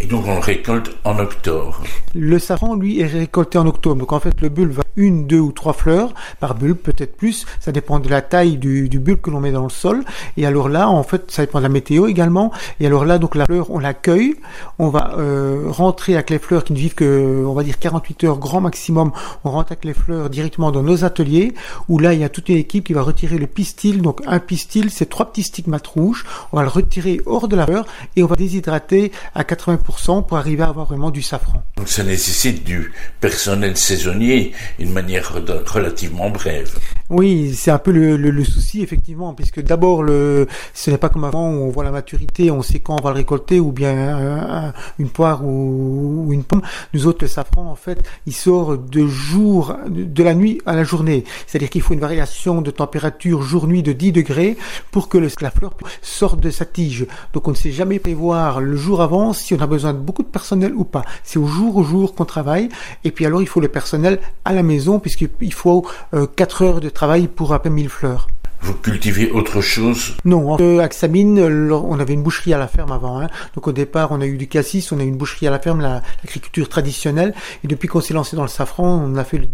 [0.00, 1.82] Et donc on le récolte en octobre.
[2.14, 3.96] Le safran, lui, est récolté en octobre.
[3.96, 7.46] Donc en fait, le bulbe va une, deux ou trois fleurs par bulbe, peut-être plus.
[7.60, 10.04] Ça dépend de la taille du, du bulbe que l'on met dans le sol.
[10.36, 12.52] Et alors là, en fait, ça dépend de la météo également.
[12.80, 14.34] Et alors là, donc la fleur, on l'accueille.
[14.80, 18.24] On va euh, rentrer avec les fleurs qui ne vivent que, on va dire, 48
[18.24, 19.12] heures grand maximum.
[19.44, 21.54] On rentre avec les fleurs directement dans nos ateliers
[21.88, 24.02] où là, il y a toute une équipe qui va retirer le pistil.
[24.02, 26.24] Donc un pistil, c'est trois petits stigmates rouges.
[26.52, 30.38] On va le retirer hors de la fleur et on va déshydrater à 80 pour
[30.38, 31.62] arriver à avoir vraiment du safran.
[31.76, 35.32] Donc ça nécessite du personnel saisonnier d'une manière
[35.66, 36.78] relativement brève.
[37.10, 41.24] Oui, c'est un peu le, le, souci effectivement, puisque d'abord le, ce n'est pas comme
[41.24, 44.72] avant où on voit la maturité, on sait quand on va le récolter, ou bien
[44.98, 46.62] une poire ou, une pomme.
[46.92, 50.84] Nous autres, le safran en fait, il sort de jour, de la nuit à la
[50.84, 51.24] journée.
[51.46, 54.56] C'est-à-dire qu'il faut une variation de température jour-nuit de 10 degrés
[54.90, 57.06] pour que le, la fleur sorte de sa tige.
[57.32, 60.22] Donc on ne sait jamais prévoir le jour avant si on a besoin de beaucoup
[60.22, 61.02] de personnel ou pas.
[61.22, 62.68] C'est au jour au jour qu'on travaille.
[63.04, 65.86] Et puis alors il faut le personnel à la maison puisqu'il faut
[66.36, 68.26] 4 euh, heures de travail pour à peine 1000 fleurs.
[68.64, 72.92] Vous cultivez autre chose Non, euh, à Xamine, on avait une boucherie à la ferme
[72.92, 73.20] avant.
[73.20, 73.28] Hein.
[73.54, 75.58] Donc au départ, on a eu du cassis, on a eu une boucherie à la
[75.58, 77.34] ferme, l'agriculture traditionnelle.
[77.62, 79.46] Et depuis qu'on s'est lancé dans le safran, on a fait le,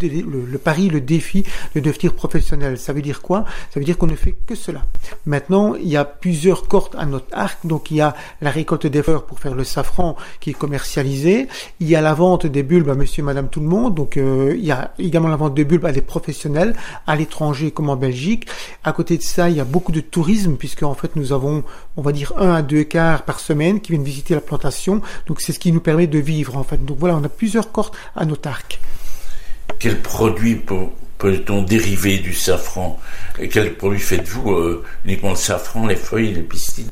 [0.47, 1.43] le, pari, le défi
[1.75, 2.79] de devenir professionnel.
[2.79, 3.45] Ça veut dire quoi?
[3.75, 4.83] Ça veut dire qu'on ne fait que cela.
[5.27, 7.67] Maintenant, il y a plusieurs cordes à notre arc.
[7.67, 11.49] Donc il y a la récolte des fleurs pour faire le safran qui est commercialisé.
[11.81, 13.97] Il y a la vente des bulbes à monsieur et madame tout le monde.
[13.97, 16.77] Donc euh, il y a également la vente des bulbes à des professionnels,
[17.09, 18.47] à l'étranger comme en Belgique.
[19.03, 21.65] De ça, il y a beaucoup de tourisme, puisque en fait nous avons,
[21.97, 25.01] on va dire, un à deux quarts par semaine qui viennent visiter la plantation.
[25.27, 26.85] Donc c'est ce qui nous permet de vivre en fait.
[26.85, 28.81] Donc voilà, on a plusieurs cordes à notre arc.
[29.79, 32.99] Quel produit pour peut-on dériver du safran
[33.39, 36.87] Et quel produit faites-vous euh, Uniquement le safran, les feuilles, les pistils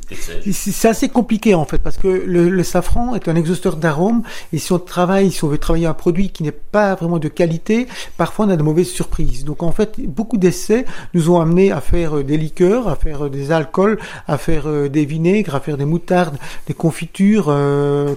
[0.53, 4.73] C'est assez compliqué en fait, parce que le, safran est un exhausteur d'arômes, et si
[4.73, 7.89] on travaille, si on veut travailler un produit qui n'est pas vraiment de qualité,
[8.19, 9.45] parfois on a de mauvaises surprises.
[9.45, 13.25] Donc en fait, beaucoup d'essais nous ont amené à faire euh, des liqueurs, à faire
[13.25, 16.37] euh, des alcools, à faire des vinaigres, à faire des moutardes,
[16.67, 17.47] des confitures,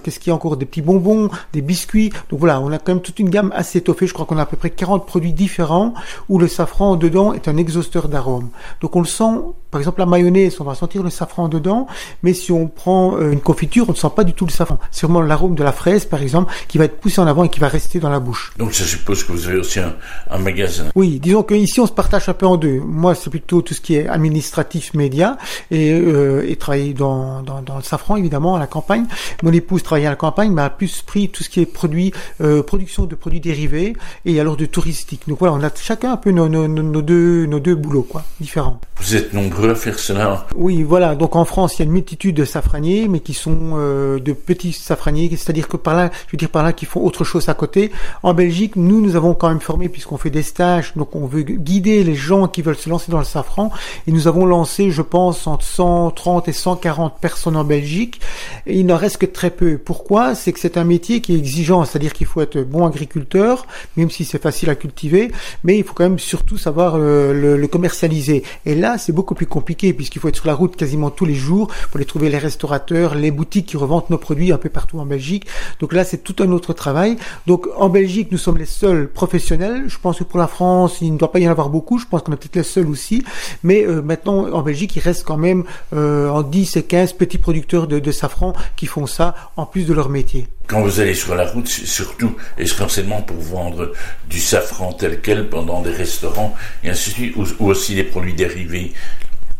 [0.04, 2.12] qu'est-ce qu'il y a encore Des petits bonbons, des biscuits.
[2.28, 4.06] Donc voilà, on a quand même toute une gamme assez étoffée.
[4.06, 5.94] Je crois qu'on a à peu près 40 produits différents
[6.28, 8.50] où le safran dedans est un exhausteur d'arôme.
[8.80, 9.40] Donc on le sent,
[9.72, 11.86] par exemple la mayonnaise, on va sentir le safran dedans,
[12.22, 14.78] mais si on prend euh, une confiture, on ne sent pas du tout le safran.
[14.90, 17.48] C'est vraiment l'arôme de la fraise, par exemple, qui va être poussé en avant et
[17.48, 18.52] qui va rester dans la bouche.
[18.58, 20.84] Donc ça suppose que vous avez aussi un, magasin.
[20.94, 22.80] Oui, disons qu'ici on se partage un peu en deux.
[22.80, 25.38] Moi c'est plutôt tout ce qui est administratif, média,
[25.70, 29.06] et, euh, et travailler dans, dans, dans, le safran évidemment à la campagne.
[29.42, 32.12] Mon épouse travaille à la campagne, mais a plus pris tout ce qui est produit,
[32.42, 33.94] euh, production de produits dérivés
[34.26, 35.22] et alors de touristique.
[35.28, 38.80] Donc voilà, on a chacun un peu nos, deux, nos deux boulots, quoi, différents.
[39.00, 39.61] Vous êtes nombreux
[39.98, 41.14] cela Oui, voilà.
[41.14, 44.32] Donc en France, il y a une multitude de safraniers, mais qui sont euh, de
[44.32, 47.48] petits safraniers, c'est-à-dire que par là, je veux dire par là, qui font autre chose
[47.48, 47.92] à côté.
[48.22, 51.42] En Belgique, nous, nous avons quand même formé, puisqu'on fait des stages, donc on veut
[51.42, 53.70] guider les gens qui veulent se lancer dans le safran.
[54.06, 58.20] Et nous avons lancé, je pense, entre 130 et 140 personnes en Belgique.
[58.66, 59.78] Il n'en reste que très peu.
[59.78, 60.34] Pourquoi?
[60.34, 64.10] C'est que c'est un métier qui est exigeant, c'est-à-dire qu'il faut être bon agriculteur, même
[64.10, 65.30] si c'est facile à cultiver,
[65.64, 68.42] mais il faut quand même surtout savoir euh, le, le commercialiser.
[68.66, 71.34] Et là, c'est beaucoup plus compliqué puisqu'il faut être sur la route quasiment tous les
[71.34, 74.98] jours pour les trouver les restaurateurs, les boutiques qui revendent nos produits un peu partout
[74.98, 75.46] en Belgique.
[75.78, 77.18] Donc là, c'est tout un autre travail.
[77.46, 79.84] Donc en Belgique, nous sommes les seuls professionnels.
[79.88, 81.98] Je pense que pour la France, il ne doit pas y en avoir beaucoup.
[81.98, 83.24] Je pense qu'on est peut-être les seuls aussi.
[83.62, 87.38] Mais euh, maintenant, en Belgique, il reste quand même euh, en 10 et 15 petits
[87.38, 90.48] producteurs de, de safran qui font ça en plus de leur métier.
[90.68, 93.92] Quand vous allez sur la route, surtout essentiellement pour vendre
[94.30, 98.04] du safran tel quel pendant des restaurants et ainsi de suite, ou, ou aussi des
[98.04, 98.92] produits dérivés,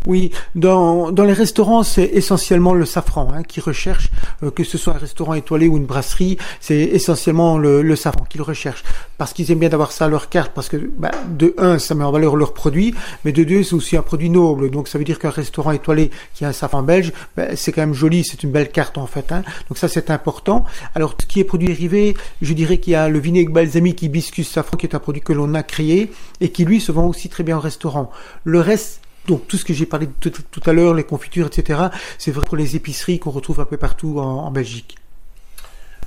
[0.06, 4.10] oui, dans, dans les restaurants, c'est essentiellement le safran hein, qui recherche,
[4.42, 8.24] euh, que ce soit un restaurant étoilé ou une brasserie, c'est essentiellement le, le safran
[8.24, 8.84] qu'ils recherchent,
[9.18, 11.94] parce qu'ils aiment bien d'avoir ça à leur carte, parce que bah, de un, ça
[11.94, 12.94] met en valeur leur produit,
[13.24, 16.10] mais de deux, c'est aussi un produit noble, donc ça veut dire qu'un restaurant étoilé
[16.34, 19.06] qui a un safran belge, bah, c'est quand même joli, c'est une belle carte en
[19.06, 20.64] fait, hein, donc ça c'est important.
[20.94, 24.48] Alors, ce qui est produit dérivé, je dirais qu'il y a le vinaigre balsamique hibiscus
[24.48, 27.28] safran, qui est un produit que l'on a créé, et qui lui se vend aussi
[27.28, 28.10] très bien en restaurant.
[28.44, 30.32] Le reste, donc tout ce que j'ai parlé tout,
[30.66, 31.80] à l'heure, les confitures, etc.,
[32.18, 34.96] c'est vrai pour les épiceries qu'on retrouve un peu partout en Belgique.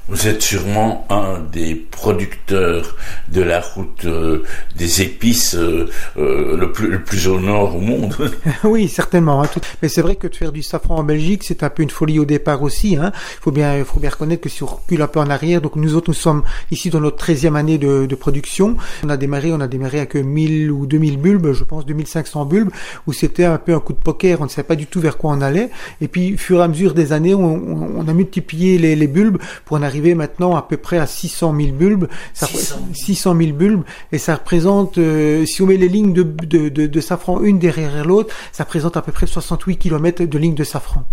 [0.07, 2.95] Vous êtes sûrement un des producteurs
[3.27, 4.43] de la route euh,
[4.77, 8.15] des épices euh, euh, le, plus, le, plus, au nord au monde.
[8.63, 9.41] oui, certainement.
[9.41, 9.49] Hein.
[9.81, 12.19] Mais c'est vrai que de faire du safran en Belgique, c'est un peu une folie
[12.19, 12.91] au départ aussi.
[12.91, 13.11] Il hein.
[13.41, 15.95] faut, bien, faut bien reconnaître que si on recule un peu en arrière, donc nous
[15.95, 18.77] autres, nous sommes ici dans notre 13e année de, production.
[19.03, 22.69] On a démarré, on a démarré avec 1000 ou 2000 bulbes, je pense 2500 bulbes,
[23.07, 25.17] où c'était un peu un coup de poker, on ne savait pas du tout vers
[25.17, 25.71] quoi on allait.
[25.99, 29.81] Et puis, fur et à mesure des années, on, a multiplié les bulbes pour en
[29.81, 32.07] arriver arriver maintenant à peu près à 600 000 bulbes.
[32.33, 32.75] Ça, 600.
[32.93, 36.87] 600 000 bulbes et ça représente, euh, si on met les lignes de, de, de,
[36.87, 40.63] de safran une derrière l'autre, ça représente à peu près 68 km de lignes de
[40.63, 41.03] safran.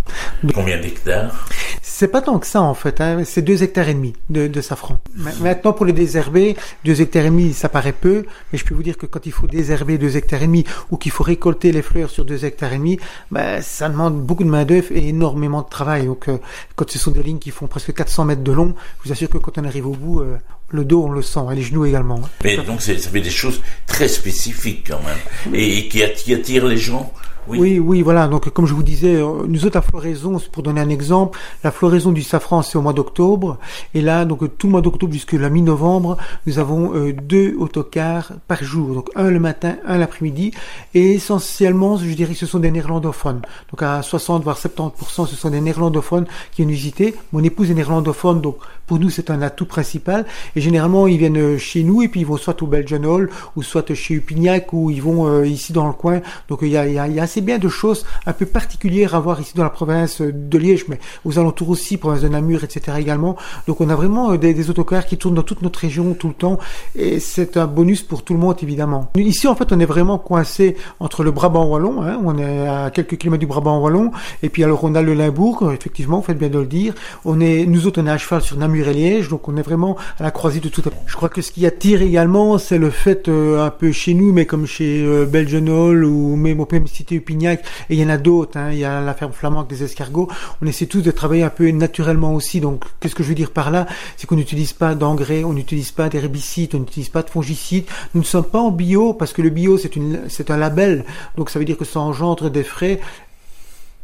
[0.43, 1.47] Donc, Combien d'hectares?
[1.81, 3.23] C'est pas tant que ça en fait, hein.
[3.25, 4.99] c'est 2 hectares et demi de, de safran.
[5.41, 6.55] Maintenant pour les désherber,
[6.85, 9.31] 2 hectares et demi ça paraît peu, mais je peux vous dire que quand il
[9.31, 12.73] faut désherber 2 hectares et demi ou qu'il faut récolter les fleurs sur 2 hectares
[12.73, 12.99] et demi,
[13.31, 16.05] ben, ça demande beaucoup de main d'œuvre et énormément de travail.
[16.05, 16.37] Donc euh,
[16.75, 19.29] quand ce sont des lignes qui font presque 400 mètres de long, je vous assure
[19.29, 20.37] que quand on arrive au bout, euh,
[20.69, 22.21] le dos on le sent, et les genoux également.
[22.43, 26.77] Mais donc ça fait des choses très spécifiques quand même, et, et qui attirent les
[26.77, 27.13] gens?
[27.47, 27.79] Oui.
[27.79, 28.27] oui, voilà.
[28.27, 32.11] Donc, comme je vous disais, nous autres, la floraison, pour donner un exemple, la floraison
[32.11, 33.57] du safran, c'est au mois d'octobre.
[33.93, 38.63] Et là, donc, tout mois d'octobre jusqu'à la mi-novembre, nous avons euh, deux autocars par
[38.63, 38.93] jour.
[38.93, 40.51] Donc, un le matin, un l'après-midi.
[40.93, 43.41] Et essentiellement, je dirais que ce sont des néerlandophones.
[43.71, 47.15] Donc, à 60, voire 70%, ce sont des néerlandophones qui viennent visiter.
[47.31, 50.25] Mon épouse est néerlandophone, donc, pour nous, c'est un atout principal.
[50.55, 53.63] Et généralement, ils viennent chez nous et puis ils vont soit au Belgian Hall ou
[53.63, 56.21] soit chez Upignac ou ils vont euh, ici dans le coin.
[56.49, 59.15] Donc, il y a, y a, y a assez bien de choses un peu particulières
[59.15, 62.63] à voir ici dans la province de Liège, mais aux alentours aussi, province de Namur,
[62.63, 62.97] etc.
[62.99, 63.35] également.
[63.65, 66.35] Donc on a vraiment des, des autocars qui tournent dans toute notre région tout le
[66.35, 66.59] temps,
[66.95, 69.09] et c'est un bonus pour tout le monde évidemment.
[69.15, 72.91] Ici en fait on est vraiment coincé entre le Brabant wallon, hein, on est à
[72.91, 74.11] quelques kilomètres du Brabant wallon,
[74.43, 76.93] et puis alors on a le Limbourg, effectivement, vous faites bien de le dire.
[77.25, 79.63] On est, nous autres on est à cheval sur Namur et Liège, donc on est
[79.63, 80.83] vraiment à la croisée de tout.
[81.07, 84.31] Je crois que ce qui attire également, c'est le fait euh, un peu chez nous,
[84.31, 88.09] mais comme chez euh, Belgian Hall ou même au même cité Et il y en
[88.09, 90.27] a d'autres, hein, il y a la ferme flamande des escargots,
[90.61, 93.51] on essaie tous de travailler un peu naturellement aussi, donc qu'est-ce que je veux dire
[93.51, 93.87] par là?
[94.17, 98.21] C'est qu'on n'utilise pas d'engrais, on n'utilise pas d'herbicides, on n'utilise pas de fongicides, nous
[98.21, 101.05] ne sommes pas en bio, parce que le bio c'est un label,
[101.37, 102.99] donc ça veut dire que ça engendre des frais,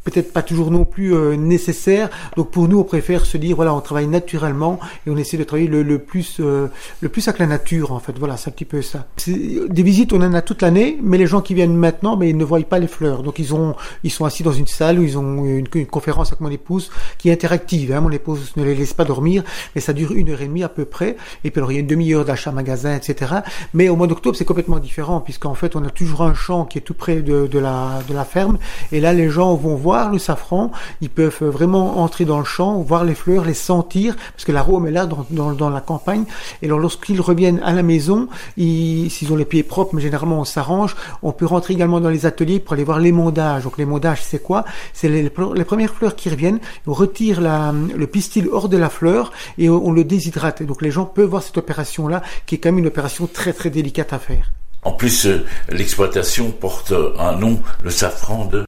[0.04, 2.10] peut-être pas toujours non plus euh, nécessaire.
[2.38, 5.44] Donc pour nous, on préfère se dire voilà, on travaille naturellement et on essaie de
[5.44, 6.68] travailler le, le plus euh,
[7.02, 8.18] le plus avec la nature en fait.
[8.18, 9.06] Voilà, c'est un petit peu ça.
[9.28, 12.38] Des visites, on en a toute l'année, mais les gens qui viennent maintenant, mais ils
[12.38, 13.24] ne voient pas les fleurs.
[13.24, 16.30] Donc ils ont ils sont assis dans une salle où ils ont une, une conférence
[16.30, 17.92] avec mon épouse qui est interactive.
[17.92, 18.02] Hein.
[18.02, 19.44] Mon épouse ne les laisse pas dormir,
[19.76, 21.18] mais ça dure une heure et demie à peu près.
[21.44, 23.36] Et puis alors il y a une demi-heure d'achat magasin, etc.
[23.74, 26.78] Mais au mois d'octobre, c'est complètement différent puisqu'en fait on a toujours un champ qui
[26.78, 28.58] est tout près de, de la de la ferme.
[28.92, 30.72] Et là, les gens vont voir le safran,
[31.02, 34.88] ils peuvent vraiment entrer dans le champ, voir les fleurs, les sentir, parce que l'arôme
[34.88, 36.26] est là dans, la campagne.
[36.62, 38.28] Et alors lorsqu'ils reviennent à la maison,
[38.58, 42.26] s'ils ont les pieds propres, mais généralement on s'arrange, on peut rentrer également dans les
[42.26, 43.64] ateliers pour aller voir l'émondage.
[43.64, 44.66] Donc l'émondage, c'est quoi?
[44.94, 49.70] C'est les, premières fleurs qui reviennent, on retire le pistil hors de la fleur et
[49.70, 50.62] on, on le déshydrate.
[50.62, 53.54] Et donc les gens peuvent voir cette opération-là, qui est quand même une opération très
[53.54, 54.59] très délicate à faire.
[54.84, 58.66] En plus, euh, l'exploitation porte un nom, le safran de.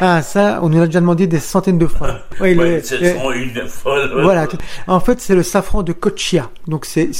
[0.00, 2.18] Ah, ça, on nous l'a déjà demandé des centaines de fois.
[2.40, 4.10] Oui, le- c'est le- une folle.
[4.22, 4.46] Voilà.
[4.86, 6.50] En fait, c'est le safran de Kochia.
[6.68, 7.14] Donc, c'est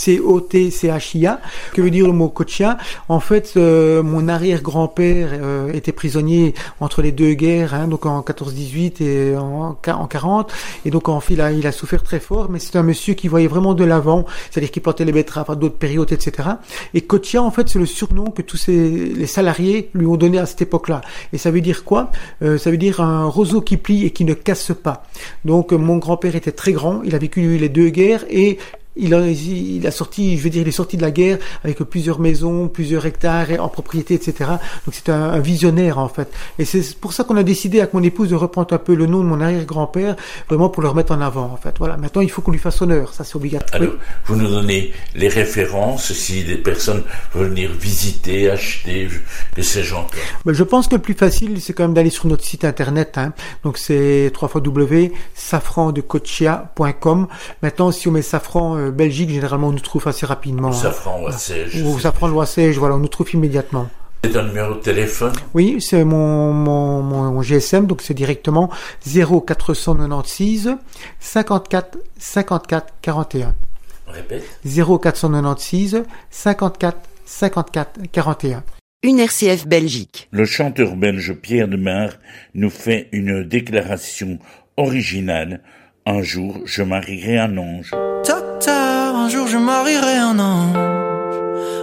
[0.51, 1.41] C-O-T-C-H-I-A.
[1.72, 2.76] Que veut dire le mot Kochia
[3.09, 8.20] En fait, euh, mon arrière-grand-père euh, était prisonnier entre les deux guerres, hein, donc en
[8.20, 10.53] 14-18 et en, qua- en 40.
[10.84, 13.14] Et donc, en fait, il a, il a souffert très fort, mais c'est un monsieur
[13.14, 16.49] qui voyait vraiment de l'avant, c'est-à-dire qu'il plantait les betteraves à d'autres périodes, etc.
[16.95, 20.39] Et Kochia, en fait, c'est le surnom que tous ces, les salariés lui ont donné
[20.39, 21.01] à cette époque-là.
[21.33, 22.11] Et ça veut dire quoi?
[22.43, 25.05] Euh, Ça veut dire un roseau qui plie et qui ne casse pas.
[25.45, 28.59] Donc euh, mon grand-père était très grand, il a vécu les deux guerres et
[28.97, 31.78] il a, il a sorti, je veux dire, il est sorti de la guerre avec
[31.78, 34.34] plusieurs maisons, plusieurs hectares et- en propriété, etc.
[34.86, 36.30] Donc c'est un, un visionnaire en fait.
[36.59, 39.07] Et c'est pour ça qu'on a décidé avec mon épouse de reprendre un peu le
[39.07, 40.16] nom de mon arrière-grand-père,
[40.49, 41.74] vraiment pour le remettre en avant en fait.
[41.78, 41.97] Voilà.
[41.97, 43.80] Maintenant il faut qu'on lui fasse honneur, ça c'est obligatoire.
[43.82, 43.94] Alors,
[44.26, 47.03] vous nous donnez les références si des personnes
[47.34, 49.09] veulent venir visiter, acheter,
[49.55, 50.11] que sais-je encore.
[50.44, 53.16] Ben, je pense que le plus facile, c'est quand même d'aller sur notre site internet.
[53.18, 53.32] Hein.
[53.62, 57.26] Donc c'est www.safrandecochia.com.
[57.62, 60.68] Maintenant, si on met safran euh, Belgique, généralement on nous trouve assez rapidement.
[60.68, 60.72] hein.
[60.72, 61.82] Safran Wassège.
[61.82, 63.89] Ou safran Loissège, voilà, on nous trouve immédiatement.
[64.24, 65.32] C'est un numéro de téléphone?
[65.55, 68.70] Oui, c'est mon, mon, mon GSM, donc c'est directement
[69.07, 70.76] 0496
[71.20, 73.55] 54 54 41.
[74.09, 74.45] Répète?
[74.64, 78.62] 0496 54 54 41.
[79.03, 80.28] Une RCF Belgique.
[80.32, 82.11] Le chanteur belge Pierre de Mar
[82.55, 84.39] nous fait une déclaration
[84.76, 85.61] originale.
[86.07, 87.93] Un jour, je marierai un ange.
[89.27, 90.77] Un jour je marierai un ange.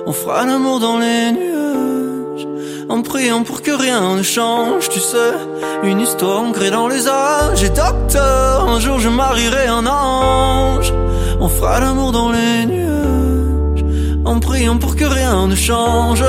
[0.05, 2.47] On fera l'amour dans les nuages.
[2.87, 5.33] En priant pour que rien ne change, tu sais.
[5.83, 7.61] Une histoire ancrée dans les âges.
[7.61, 10.93] Et docteur, un jour je marierai un ange.
[11.41, 13.83] On fera l'amour dans les nuages.
[14.23, 16.23] En priant pour que rien ne change.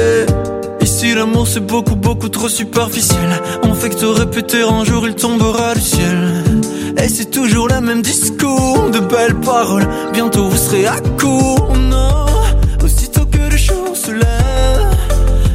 [0.00, 3.30] Et ici l'amour c'est beaucoup beaucoup trop superficiel
[3.64, 6.51] On fait que te répéter un jour il tombera du ciel
[6.98, 9.88] Et c'est toujours le même discours De belles paroles.
[10.12, 12.26] Bientôt vous serez à court Non
[12.84, 14.96] Aussitôt que le jour se lève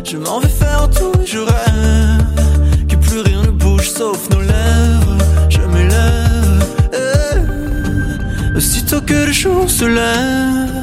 [0.04, 4.42] Je m'en vais faire tout et je rêve Que plus rien ne bouge sauf nos
[4.42, 5.18] lèvres.
[5.50, 8.58] Je m'élève Eh.
[8.58, 10.74] Aussitôt que le jour se lève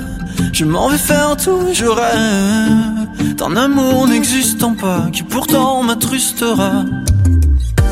[0.53, 6.85] je m'en vais faire tout et je rêve d'un amour n'existant pas qui pourtant m'attrustera.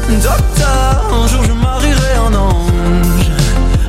[0.09, 1.72] Docteur, un jour je marierai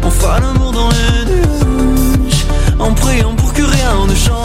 [0.05, 2.45] On fera l'amour dans les nuages.
[2.79, 4.42] En priant pour que rien ne change,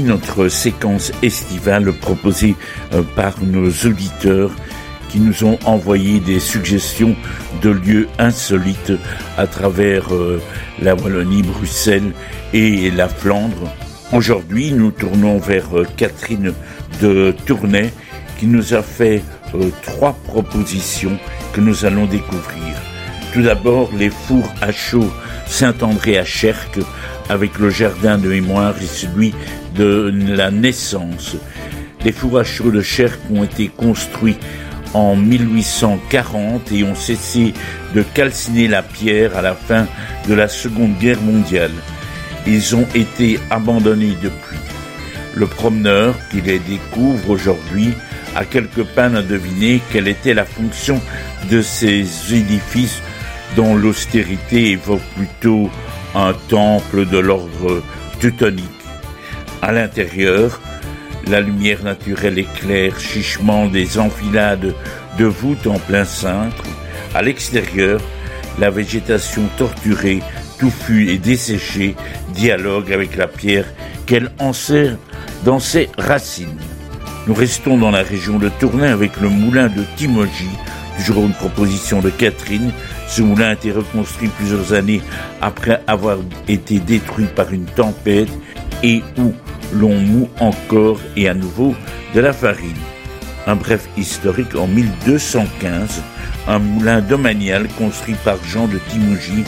[0.00, 2.56] Notre séquence estivale proposée
[2.94, 4.50] euh, par nos auditeurs
[5.10, 7.14] qui nous ont envoyé des suggestions
[7.60, 8.94] de lieux insolites
[9.36, 10.40] à travers euh,
[10.80, 12.12] la Wallonie, Bruxelles
[12.54, 13.70] et la Flandre.
[14.14, 16.54] Aujourd'hui, nous tournons vers euh, Catherine
[17.02, 17.92] de Tournai
[18.38, 19.22] qui nous a fait
[19.82, 21.18] trois propositions
[21.52, 22.74] que nous allons découvrir.
[23.34, 25.12] Tout d'abord, les fours à chaud
[25.52, 26.80] Saint-André à Cherques
[27.28, 29.34] avec le jardin de mémoire et celui
[29.76, 31.36] de la naissance.
[32.04, 34.38] Les chaud de Cherques ont été construits
[34.94, 37.52] en 1840 et ont cessé
[37.94, 39.86] de calciner la pierre à la fin
[40.26, 41.70] de la Seconde Guerre mondiale.
[42.46, 44.58] Ils ont été abandonnés depuis.
[45.34, 47.92] Le promeneur qui les découvre aujourd'hui
[48.34, 50.98] à quelques pannes à deviner quelle était la fonction
[51.50, 53.02] de ces édifices
[53.56, 55.70] dont l'austérité évoque plutôt
[56.14, 57.82] un temple de l'ordre
[58.20, 58.66] teutonique.
[59.60, 60.60] À l'intérieur,
[61.26, 64.74] la lumière naturelle éclaire chichement des enfilades
[65.18, 66.64] de voûtes en plein cintre.
[67.14, 68.00] À l'extérieur,
[68.58, 70.22] la végétation torturée,
[70.58, 71.96] touffue et desséchée
[72.34, 73.66] dialogue avec la pierre
[74.06, 74.96] qu'elle enserre
[75.44, 76.58] dans ses racines.
[77.26, 80.50] Nous restons dans la région de Tournai avec le moulin de Timogy,
[81.02, 82.72] toujours une proposition de Catherine.
[83.08, 85.02] Ce moulin a été reconstruit plusieurs années
[85.40, 88.28] après avoir été détruit par une tempête
[88.84, 89.32] et où
[89.72, 91.74] l'on moue encore et à nouveau
[92.14, 92.76] de la farine.
[93.48, 96.02] Un bref historique en 1215,
[96.46, 99.44] un moulin domanial construit par Jean de Timougy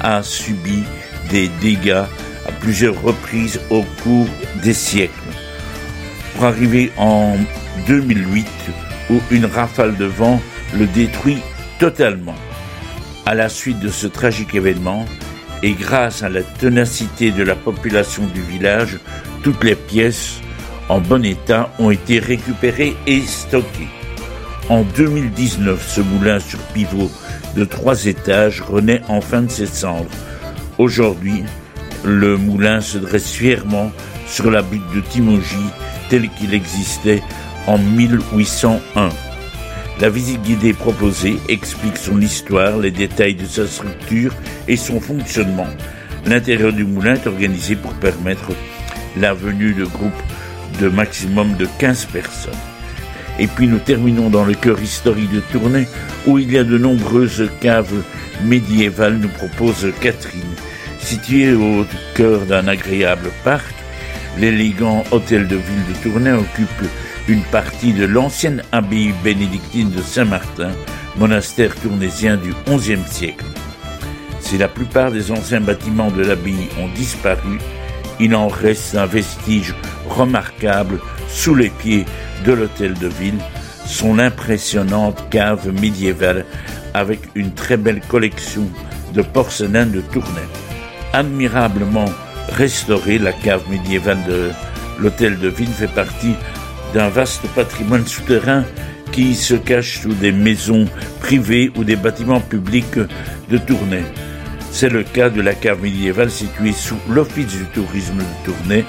[0.00, 0.82] a subi
[1.30, 2.04] des dégâts
[2.48, 4.26] à plusieurs reprises au cours
[4.62, 5.12] des siècles.
[6.34, 7.36] Pour arriver en
[7.86, 8.46] 2008
[9.10, 10.40] où une rafale de vent
[10.78, 11.38] le détruit
[11.78, 12.34] totalement.
[13.24, 15.04] À la suite de ce tragique événement,
[15.62, 18.98] et grâce à la ténacité de la population du village,
[19.42, 20.40] toutes les pièces
[20.88, 23.88] en bon état ont été récupérées et stockées.
[24.68, 27.10] En 2019, ce moulin sur pivot
[27.56, 30.10] de trois étages renaît enfin de ses cendres.
[30.78, 31.44] Aujourd'hui,
[32.04, 33.90] le moulin se dresse fièrement
[34.26, 35.56] sur la butte de Timogy
[36.10, 37.22] tel qu'il existait
[37.66, 39.08] en 1801.
[39.98, 44.34] La visite guidée proposée explique son histoire, les détails de sa structure
[44.68, 45.68] et son fonctionnement.
[46.26, 48.50] L'intérieur du moulin est organisé pour permettre
[49.16, 50.12] la venue de groupes
[50.80, 52.52] de maximum de 15 personnes.
[53.38, 55.86] Et puis nous terminons dans le cœur historique de Tournai,
[56.26, 58.02] où il y a de nombreuses caves
[58.44, 60.42] médiévales, nous propose Catherine.
[61.00, 63.74] Située au cœur d'un agréable parc,
[64.38, 66.68] l'élégant hôtel de ville de Tournai occupe
[67.28, 70.70] une partie de l'ancienne abbaye bénédictine de Saint-Martin,
[71.16, 73.44] monastère tournésien du XIe siècle.
[74.40, 77.58] Si la plupart des anciens bâtiments de l'abbaye ont disparu,
[78.20, 79.74] il en reste un vestige
[80.08, 82.04] remarquable sous les pieds
[82.44, 83.38] de l'hôtel de ville,
[83.86, 86.44] son impressionnante cave médiévale
[86.94, 88.68] avec une très belle collection
[89.14, 90.46] de porcelaine de Tournai.
[91.12, 92.06] Admirablement
[92.48, 94.50] restaurée, la cave médiévale de
[94.98, 96.34] l'hôtel de ville fait partie
[96.96, 98.64] d'un vaste patrimoine souterrain
[99.12, 100.86] qui se cache sous des maisons
[101.20, 102.98] privées ou des bâtiments publics
[103.50, 104.02] de Tournai.
[104.72, 108.86] C'est le cas de la cave médiévale située sous l'Office du tourisme de Tournai.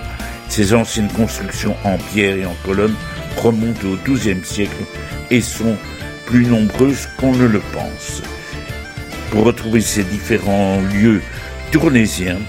[0.48, 2.96] Ces anciennes constructions en pierre et en colonnes
[3.44, 4.86] remontent au XIIe siècle
[5.30, 5.76] et sont
[6.28, 8.22] plus nombreuses qu'on ne le pense.
[9.32, 11.22] Pour retrouver ces différents lieux
[11.74, 12.40] tournaisiens,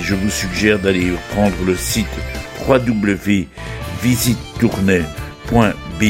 [0.00, 2.06] je vous suggère d'aller prendre le site
[2.68, 3.48] www
[4.02, 6.04] visitetournai.be,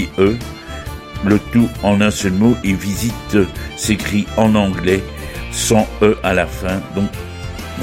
[1.25, 3.37] le tout en un seul mot, et visite
[3.77, 5.03] s'écrit en anglais,
[5.51, 7.11] sans E à la fin, donc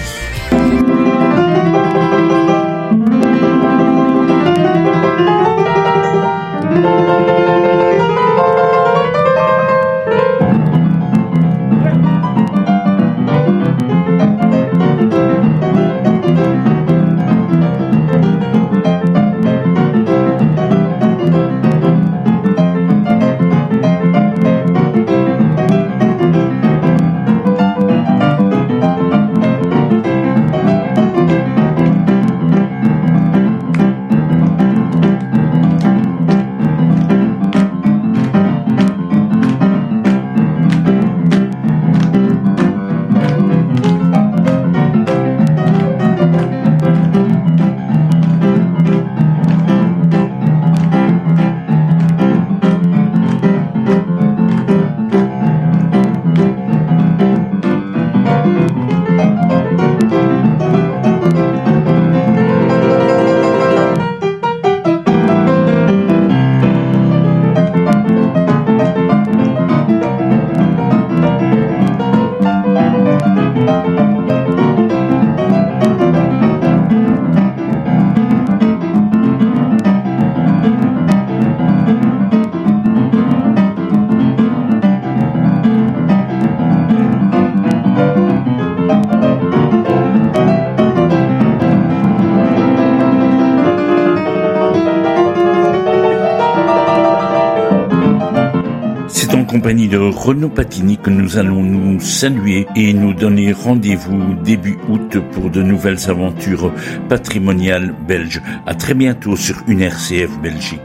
[100.09, 105.61] Renaud Patini que nous allons nous saluer et nous donner rendez-vous début août pour de
[105.61, 106.71] nouvelles aventures
[107.07, 108.41] patrimoniales belges.
[108.65, 110.81] À très bientôt sur une RCF Belgique.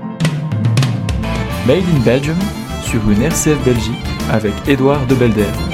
[1.67, 2.37] Made in Belgium
[2.83, 3.95] sur une RCF Belgique
[4.31, 5.74] avec Édouard de Belder.